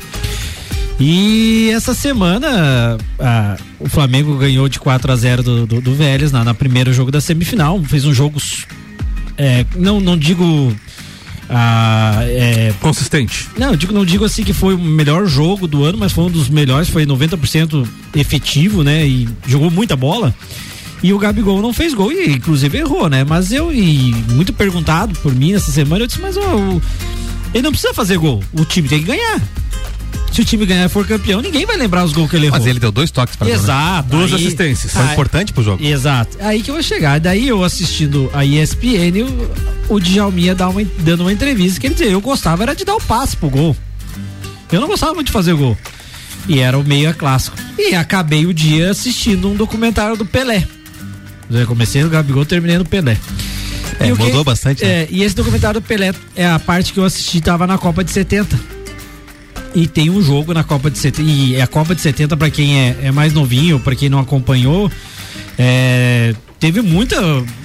[1.01, 6.31] E essa semana a, o Flamengo ganhou de 4 a 0 do, do, do Vélez
[6.31, 7.83] na, na primeiro jogo da semifinal.
[7.83, 8.39] Fez um jogo
[9.43, 10.75] é, não, não digo.
[11.49, 13.49] Ah, é, Consistente.
[13.59, 16.31] Não, digo, não digo assim que foi o melhor jogo do ano, mas foi um
[16.31, 19.07] dos melhores, foi 90% efetivo, né?
[19.07, 20.35] E jogou muita bola.
[21.03, 23.25] E o Gabigol não fez gol, e inclusive errou, né?
[23.25, 26.81] Mas eu, e muito perguntado por mim essa semana, eu disse, mas ó,
[27.53, 29.41] ele não precisa fazer gol, o time tem que ganhar
[30.33, 32.59] se o time ganhar e for campeão, ninguém vai lembrar os gols que ele errou.
[32.59, 34.09] Mas ele deu dois toques para Exato.
[34.09, 34.19] Né?
[34.19, 34.93] Duas aí, assistências.
[34.93, 35.85] Foi importante pro jogo.
[35.85, 36.39] Exato.
[36.41, 37.21] Aí que eu vou chegar.
[37.21, 39.25] Daí eu assistindo a ESPN,
[39.91, 42.83] o, o Djalminha dá uma, dando uma entrevista que ele dizia, eu gostava era de
[42.83, 43.77] dar o passe pro gol.
[44.71, 45.77] Eu não gostava muito de fazer gol.
[46.49, 47.57] E era o meia clássico.
[47.79, 50.67] E acabei o dia assistindo um documentário do Pelé.
[51.51, 53.19] Eu comecei no Gabigol, terminei no Pelé.
[54.01, 54.83] É, mudou que, bastante.
[54.83, 55.03] Né?
[55.03, 58.03] É, e esse documentário do Pelé é a parte que eu assisti, tava na Copa
[58.03, 58.82] de 70
[59.75, 61.31] e tem um jogo na Copa de 70.
[61.31, 64.91] E a Copa de 70, para quem é, é, mais novinho, para quem não acompanhou,
[65.59, 67.17] é, teve muita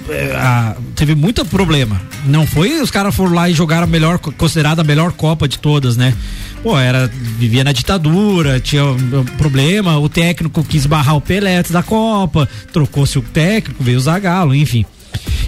[0.08, 2.00] é, teve muito problema.
[2.26, 5.58] Não foi os caras foram lá e jogaram a melhor considerada a melhor Copa de
[5.58, 6.14] todas, né?
[6.62, 7.06] Pô, era
[7.38, 13.16] vivia na ditadura, tinha um problema, o técnico quis barrar o Pelé da Copa, trocou-se
[13.18, 14.84] o técnico, veio o Zagallo, enfim.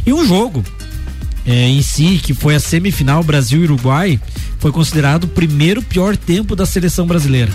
[0.06, 0.62] E um jogo
[1.50, 4.20] é, em si, que foi a semifinal Brasil e Uruguai,
[4.58, 7.50] foi considerado o primeiro pior tempo da seleção brasileira.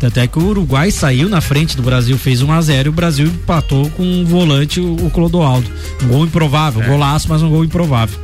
[0.00, 2.90] Tanto é que o Uruguai saiu na frente do Brasil, fez 1 a 0 e
[2.90, 5.68] o Brasil empatou com um volante, o, o Clodoaldo.
[6.02, 6.86] Um gol improvável, é.
[6.86, 8.18] golaço, mas um gol improvável.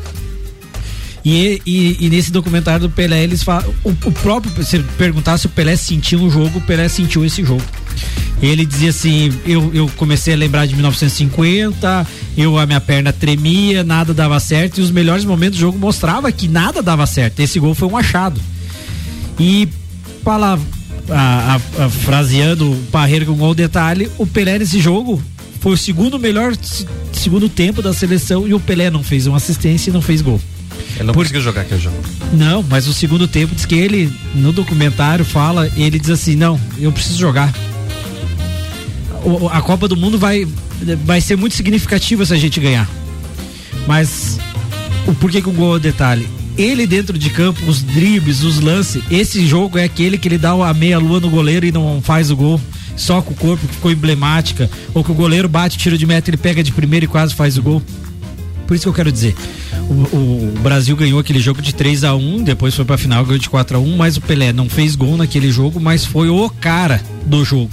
[1.25, 3.75] E, e, e, nesse documentário do Pelé, eles falam.
[3.83, 7.43] O, o, próprio, se perguntar se o Pelé sentiu um jogo, o Pelé sentiu esse
[7.43, 7.63] jogo.
[8.43, 12.07] Ele dizia assim: eu, eu comecei a lembrar de 1950,
[12.37, 16.31] eu a minha perna tremia, nada dava certo, e os melhores momentos do jogo mostrava
[16.31, 17.41] que nada dava certo.
[17.41, 18.39] Esse gol foi um achado.
[19.41, 19.67] E
[20.23, 20.65] palavra,
[21.09, 25.23] a, a, a, fraseando o Parreira com gol detalhe, o Pelé nesse jogo
[25.61, 26.53] foi o segundo melhor
[27.13, 30.39] segundo tempo da seleção e o Pelé não fez uma assistência e não fez gol.
[30.95, 31.23] Ele não Por...
[31.23, 31.97] conseguiu jogar aquele jogo.
[32.33, 36.61] Não, mas o segundo tempo diz que ele, no documentário, fala, ele diz assim, não,
[36.79, 37.53] eu preciso jogar.
[39.25, 40.47] O, a Copa do Mundo vai,
[41.05, 42.89] vai ser muito significativa se a gente ganhar.
[43.87, 44.39] Mas
[45.07, 46.29] o porquê que o gol é o detalhe?
[46.57, 50.53] Ele dentro de campo, os dribles, os lances, esse jogo é aquele que ele dá
[50.53, 52.61] a meia lua no goleiro e não faz o gol
[52.97, 56.31] só com o corpo que ficou emblemática, ou que o goleiro bate, tiro de meta,
[56.31, 57.83] ele pega de primeiro e quase faz o gol.
[58.67, 59.35] Por isso que eu quero dizer,
[59.89, 63.39] o, o, Brasil ganhou aquele jogo de 3 a 1 depois foi pra final, ganhou
[63.39, 66.49] de 4 a 1 mas o Pelé não fez gol naquele jogo, mas foi o
[66.49, 67.71] cara do jogo.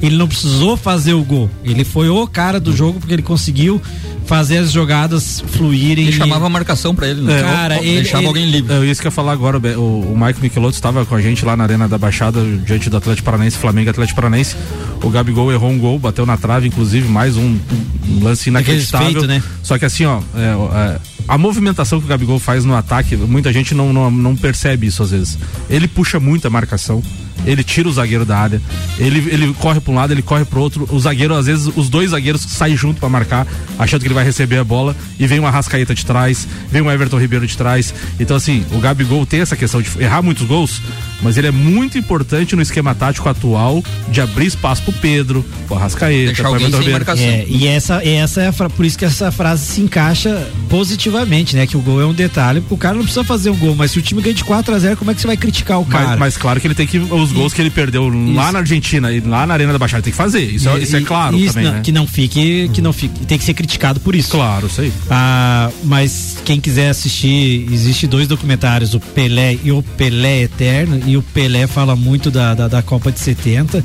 [0.00, 3.80] Ele não precisou fazer o gol, ele foi o cara do jogo porque ele conseguiu
[4.28, 6.06] fazer as jogadas fluírem.
[6.06, 7.40] Ele chamava a marcação para ele, né?
[7.40, 8.72] Cara, ele, deixava ele, alguém livre.
[8.74, 11.44] É isso que eu ia falar agora, o, o Mike Michelotto estava com a gente
[11.44, 14.54] lá na Arena da Baixada, diante do Atlético Paranaense, Flamengo Atlético Paranaense.
[15.02, 17.58] O Gabigol errou um gol, bateu na trave, inclusive, mais um,
[18.06, 19.06] um lance inacreditável.
[19.06, 19.42] Respeito, né?
[19.62, 23.50] Só que assim, ó, é, é, a movimentação que o Gabigol faz no ataque, muita
[23.52, 25.38] gente não, não, não percebe isso às vezes.
[25.70, 27.02] Ele puxa muita marcação
[27.44, 28.60] ele tira o zagueiro da área,
[28.98, 30.88] ele, ele corre para um lado, ele corre para outro.
[30.90, 33.46] O zagueiro, às vezes, os dois zagueiros saem junto para marcar,
[33.78, 36.90] achando que ele vai receber a bola, e vem uma Rascaeta de trás, vem um
[36.90, 37.94] Everton Ribeiro de trás.
[38.18, 40.82] Então, assim, o Gabigol tem essa questão de errar muitos gols,
[41.22, 45.76] mas ele é muito importante no esquema tático atual de abrir espaço pro Pedro, pro
[45.76, 47.04] Rascaeta, pro Everton Ribeiro.
[47.18, 51.66] É, e essa, essa é a, por isso que essa frase se encaixa positivamente, né?
[51.66, 53.98] Que o gol é um detalhe, o cara não precisa fazer um gol, mas se
[53.98, 56.10] o time ganha de 4 a 0 como é que você vai criticar o cara?
[56.10, 58.34] Mas, mas claro que ele tem que os gols que ele perdeu isso.
[58.34, 60.42] lá na Argentina e lá na Arena da Baixada tem que fazer.
[60.42, 61.80] Isso, é, e, isso é claro isso também, não, né?
[61.82, 64.30] Que não fique, que não fique, tem que ser criticado por isso.
[64.30, 64.92] Claro, isso aí.
[65.10, 71.16] Ah, mas quem quiser assistir, existe dois documentários, o Pelé e o Pelé Eterno, e
[71.16, 73.84] o Pelé fala muito da, da, da Copa de 70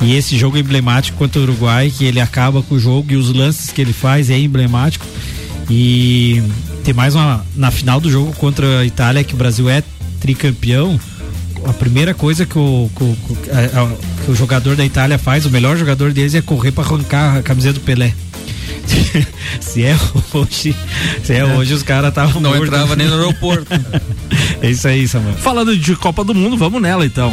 [0.00, 3.16] e esse jogo é emblemático contra o Uruguai, que ele acaba com o jogo e
[3.16, 5.06] os lances que ele faz é emblemático.
[5.70, 6.42] E
[6.82, 9.82] tem mais uma na final do jogo contra a Itália que o Brasil é
[10.20, 10.98] tricampeão
[11.64, 13.16] a primeira coisa que o, que, o,
[14.24, 17.42] que o jogador da Itália faz, o melhor jogador deles é correr para arrancar a
[17.42, 18.12] camiseta do Pelé.
[19.60, 19.96] se é
[20.34, 20.74] hoje,
[21.22, 21.44] se é, é.
[21.44, 22.68] hoje os caras estavam não mortos.
[22.68, 23.66] entrava nem no aeroporto.
[24.62, 25.34] é isso aí, Samuel.
[25.34, 27.32] Falando de Copa do Mundo, vamos nela então.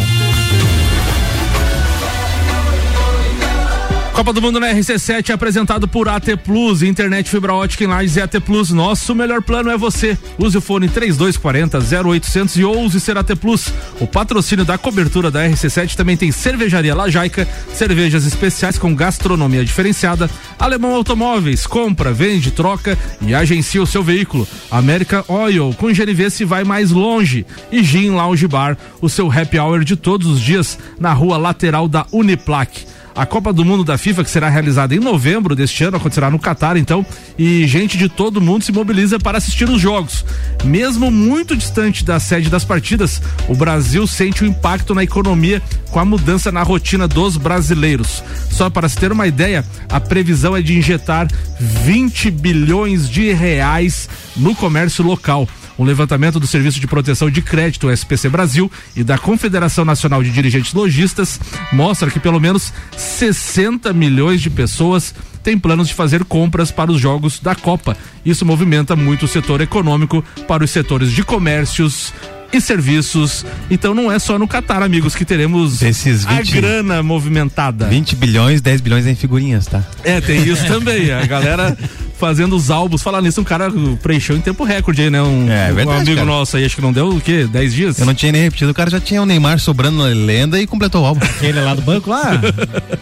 [4.19, 8.17] Copa do Mundo na RC7 é apresentado por AT Plus, internet fibra ótica em Lages
[8.17, 8.69] e AT Plus.
[8.69, 10.17] Nosso melhor plano é você.
[10.37, 13.71] Use o fone 3240 0800 e ouse ser AT Plus.
[13.97, 20.29] O patrocínio da cobertura da RC7 também tem cervejaria Lajaica, cervejas especiais com gastronomia diferenciada,
[20.59, 24.45] Alemão Automóveis, compra, vende, troca e agencia o seu veículo.
[24.69, 27.45] América Oil, com GNV se vai mais longe.
[27.71, 31.87] E Gin Lounge Bar, o seu happy hour de todos os dias na rua lateral
[31.87, 32.98] da Uniplaque.
[33.19, 36.39] A Copa do Mundo da FIFA, que será realizada em novembro deste ano, acontecerá no
[36.39, 37.05] Catar, então,
[37.37, 40.23] e gente de todo mundo se mobiliza para assistir os jogos.
[40.63, 45.61] Mesmo muito distante da sede das partidas, o Brasil sente o impacto na economia
[45.91, 48.23] com a mudança na rotina dos brasileiros.
[48.49, 51.27] Só para se ter uma ideia, a previsão é de injetar
[51.59, 54.07] 20 bilhões de reais
[54.37, 55.45] no comércio local.
[55.79, 60.29] Um levantamento do Serviço de Proteção de Crédito, SPC Brasil, e da Confederação Nacional de
[60.29, 61.39] Dirigentes Logistas
[61.71, 66.99] mostra que pelo menos 60 milhões de pessoas têm planos de fazer compras para os
[66.99, 67.95] jogos da Copa.
[68.25, 72.13] Isso movimenta muito o setor econômico para os setores de comércios,
[72.51, 73.45] e serviços.
[73.69, 77.87] Então não é só no Catar, amigos, que teremos Esses 20, a grana movimentada.
[77.87, 79.83] 20 bilhões, 10 bilhões em figurinhas, tá?
[80.03, 81.11] É, tem isso também.
[81.11, 81.77] A galera
[82.19, 83.01] fazendo os álbuns.
[83.01, 85.21] Falar nisso, um cara preencheu em tempo recorde aí, né?
[85.21, 86.25] Um, É, um verdade, amigo cara.
[86.25, 87.47] nosso aí, acho que não deu o quê?
[87.49, 87.99] 10 dias?
[87.99, 90.67] Eu não tinha nem repetido, o cara já tinha o Neymar sobrando na lenda e
[90.67, 91.23] completou o álbum.
[91.25, 92.39] Aquele lá do banco lá?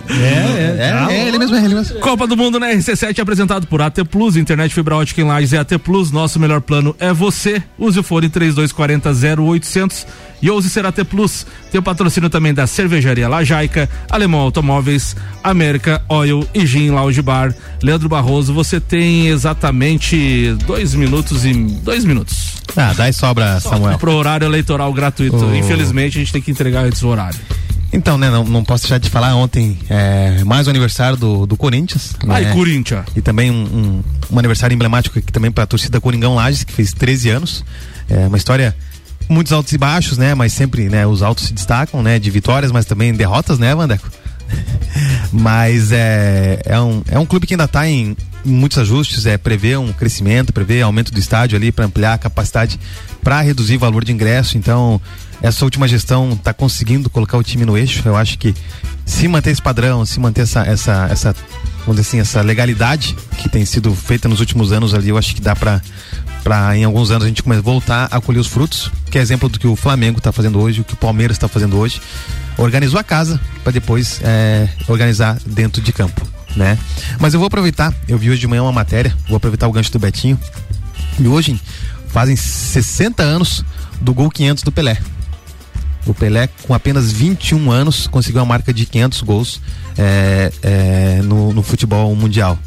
[0.09, 1.99] É, é, é, ele mesmo, é ele mesmo.
[1.99, 5.53] Copa do Mundo na RC7 é apresentado por AT Plus, internet fibra ótica em Lages
[5.53, 7.61] é AT Plus, nosso melhor plano é você.
[7.77, 10.05] Use o fone 3240 0800
[10.41, 11.45] e ouse ser AT Plus.
[11.71, 17.53] Tem o patrocínio também da Cervejaria Lajaica, Alemão Automóveis, América Oil e Gin Lounge Bar.
[17.81, 22.57] Leandro Barroso, você tem exatamente dois minutos e dois minutos.
[22.75, 23.97] Ah, dá e sobra, Samuel.
[23.97, 25.45] Pro horário eleitoral gratuito.
[25.45, 25.55] Oh.
[25.55, 27.39] Infelizmente, a gente tem que entregar antes do horário.
[27.91, 31.55] Então, né, não, não posso deixar de falar ontem, é, mais um aniversário do, do
[31.55, 32.15] Corinthians.
[32.27, 32.53] Ai, né?
[32.53, 33.05] Corinthians.
[33.15, 36.73] E também um, um, um aniversário emblemático aqui também para a torcida Coringão Lages, que
[36.73, 37.65] fez 13 anos.
[38.09, 38.75] É uma história
[39.29, 40.33] muitos altos e baixos, né?
[40.33, 42.19] Mas sempre, né, os altos se destacam, né?
[42.19, 44.09] De vitórias, mas também derrotas, né, Vandeco?
[45.31, 48.15] mas é, é, um, é um clube que ainda está em,
[48.47, 52.79] muitos ajustes, é prevê um crescimento, prevê aumento do estádio ali para ampliar a capacidade
[53.21, 54.57] para reduzir o valor de ingresso.
[54.57, 55.01] Então,
[55.41, 58.01] essa última gestão está conseguindo colocar o time no eixo.
[58.05, 58.55] Eu acho que
[59.05, 61.35] se manter esse padrão, se manter essa, essa, essa
[61.85, 65.35] vamos dizer assim, essa legalidade que tem sido feita nos últimos anos ali, eu acho
[65.35, 65.81] que dá para
[66.47, 69.21] para em alguns anos a gente começar a voltar a colher os frutos, que é
[69.21, 72.01] exemplo do que o Flamengo está fazendo hoje, o que o Palmeiras está fazendo hoje.
[72.57, 76.25] Organizou a casa para depois é, organizar dentro de campo,
[76.55, 76.79] né?
[77.19, 79.91] Mas eu vou aproveitar, eu vi hoje de manhã uma matéria, vou aproveitar o gancho
[79.91, 80.39] do Betinho.
[81.19, 81.59] E hoje
[82.07, 83.65] fazem 60 anos
[83.99, 84.97] do gol 500 do Pelé.
[86.05, 89.61] O Pelé, com apenas 21 anos, conseguiu a marca de 500 gols
[89.97, 92.57] é, é, no, no futebol mundial.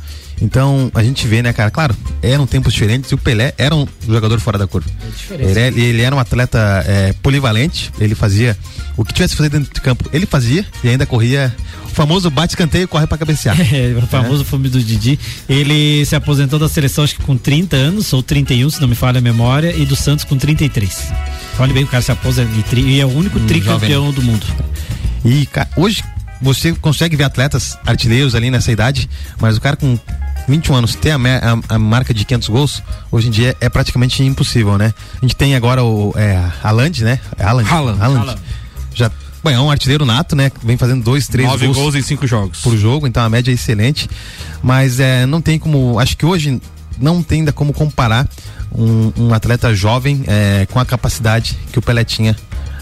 [0.43, 1.71] Então, a gente vê, né, cara?
[1.71, 4.89] Claro, eram tempos diferentes e o Pelé era um jogador fora da curva.
[5.17, 5.61] diferença.
[5.61, 8.57] Ele, é- ele era um atleta é, polivalente, ele fazia
[8.97, 12.31] o que tivesse que fazer dentro de campo, ele fazia e ainda corria o famoso
[12.31, 13.57] bate-canteio e corre pra cabecear.
[13.73, 15.19] É, o famoso filme do Didi.
[15.49, 18.95] Ele se aposentou da seleção, acho que com 30 anos, ou 31, se não me
[18.95, 21.09] falha a memória, e do Santos com 33.
[21.59, 24.47] Olha bem, o cara se aposenta e, e é o único tricampeão do mundo.
[25.25, 26.03] E hoje
[26.41, 29.99] você consegue ver atletas artilheiros ali nessa idade, mas o cara com
[30.51, 34.23] 21 anos ter a, a- a marca de 500 gols, hoje em dia é praticamente
[34.23, 34.93] impossível, né?
[35.17, 37.21] A gente tem agora o é, Haaland, né?
[37.39, 37.69] É Haaland.
[37.71, 38.01] Haaland.
[38.03, 38.41] Haaland.
[38.95, 39.11] Já
[39.43, 40.51] bom, é um artilheiro nato, né?
[40.63, 42.61] Vem fazendo dois, três Nove gols, gols em cinco jogos.
[42.61, 44.09] por jogo, então a média é excelente.
[44.63, 45.99] Mas é, não tem como.
[45.99, 46.61] Acho que hoje
[46.99, 48.29] não tem ainda como comparar
[48.73, 52.37] um, um atleta jovem é, com a capacidade que o Pelé tinha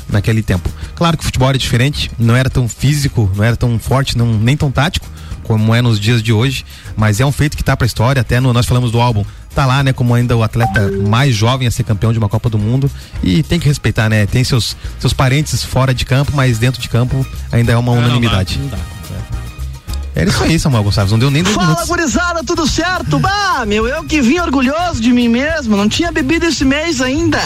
[0.09, 0.69] naquele tempo.
[0.97, 4.27] Claro que o futebol era diferente, não era tão físico, não era tão forte, não,
[4.39, 5.07] nem tão tático
[5.49, 6.63] como é nos dias de hoje,
[6.95, 9.25] mas é um feito que tá pra história, até no, nós falamos do álbum,
[9.55, 12.51] tá lá, né, como ainda o atleta mais jovem a ser campeão de uma Copa
[12.51, 12.91] do Mundo
[13.23, 16.89] e tem que respeitar, né, tem seus, seus parentes fora de campo, mas dentro de
[16.91, 18.61] campo ainda é uma unanimidade.
[20.19, 21.89] Era isso aí, Samuel Gonçalves, não deu nem dois Fala, minutos.
[21.89, 23.21] gurizada, tudo certo?
[23.21, 27.39] Bah, meu, eu que vim orgulhoso de mim mesmo, não tinha bebido esse mês ainda.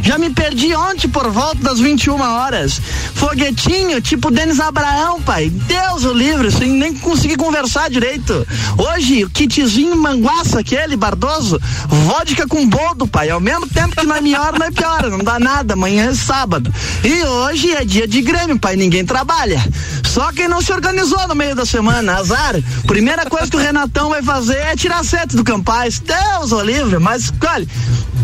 [0.00, 2.80] Já me perdi ontem por volta das 21 horas.
[3.16, 5.50] Foguetinho, tipo Denis Abraão, pai.
[5.50, 8.46] Deus o livre, sem nem conseguir conversar direito.
[8.78, 13.28] Hoje, o kitzinho manguaça aquele, bardoso, vodka com boldo, pai.
[13.30, 15.74] Ao mesmo tempo que não é melhor, não é pior, não dá nada.
[15.74, 16.72] Amanhã é sábado.
[17.02, 18.76] E hoje é dia de Grêmio, pai.
[18.76, 19.60] Ninguém trabalha.
[20.06, 22.56] Só quem não se organizou no meio da semana, azar.
[22.86, 25.98] Primeira coisa que o Renatão vai fazer é tirar sete do Campaz.
[25.98, 27.66] Deus o livre, mas olha,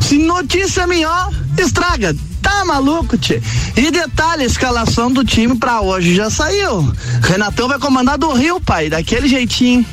[0.00, 2.14] se notícia melhor, estraga.
[2.42, 3.42] Tá maluco, tchê?
[3.76, 6.92] E detalhe, a escalação do time pra hoje já saiu.
[7.22, 9.84] Renatão vai comandar do Rio, pai, daquele jeitinho.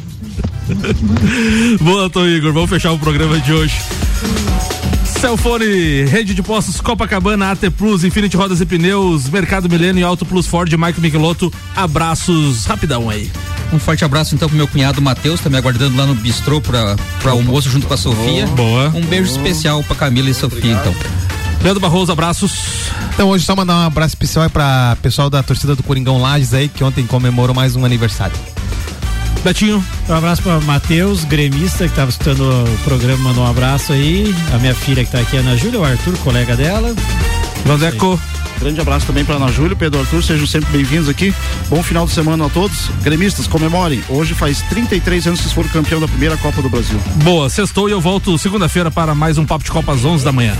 [1.82, 2.54] Boa, Tom Igor.
[2.54, 3.76] Vamos fechar o programa de hoje.
[5.20, 10.26] Celfone, Rede de Postos Copacabana, AT Plus, Infinity Rodas e Pneus, Mercado Milênio e Auto
[10.26, 11.51] Plus Ford, Mike Michelotto.
[11.76, 13.32] Abraços rapidão aí.
[13.74, 16.95] Um forte abraço então pro meu cunhado Matheus, tá me aguardando lá no bistrô pra,
[17.21, 18.45] pra almoço junto com a Sofia.
[18.47, 18.89] Boa.
[18.93, 20.95] Um beijo especial pra Camila e Sofia, então.
[21.63, 22.51] Leandro Barroso, abraços.
[23.13, 26.53] Então hoje só mandar um abraço especial aí pra pessoal da torcida do Coringão Lages
[26.53, 28.36] aí, que ontem comemorou mais um aniversário.
[29.43, 29.84] Betinho.
[30.07, 34.34] Um abraço para Matheus, gremista, que estava escutando o programa, mandou um abraço aí.
[34.53, 36.93] A minha filha que tá aqui, Ana Júlia, o Arthur, colega dela.
[37.65, 38.19] Vandeco.
[38.64, 41.36] Grande abraço também para Ana Júlia, Pedro Arthur, sejam sempre bem-vindos aqui.
[41.68, 42.88] Bom final de semana a todos.
[43.01, 44.01] Gremistas, comemorem.
[44.07, 46.97] Hoje faz 33 anos que foram campeão da primeira Copa do Brasil.
[47.26, 50.32] Boa, sextou e eu volto segunda-feira para mais um Papo de Copa às 11 da
[50.32, 50.55] manhã.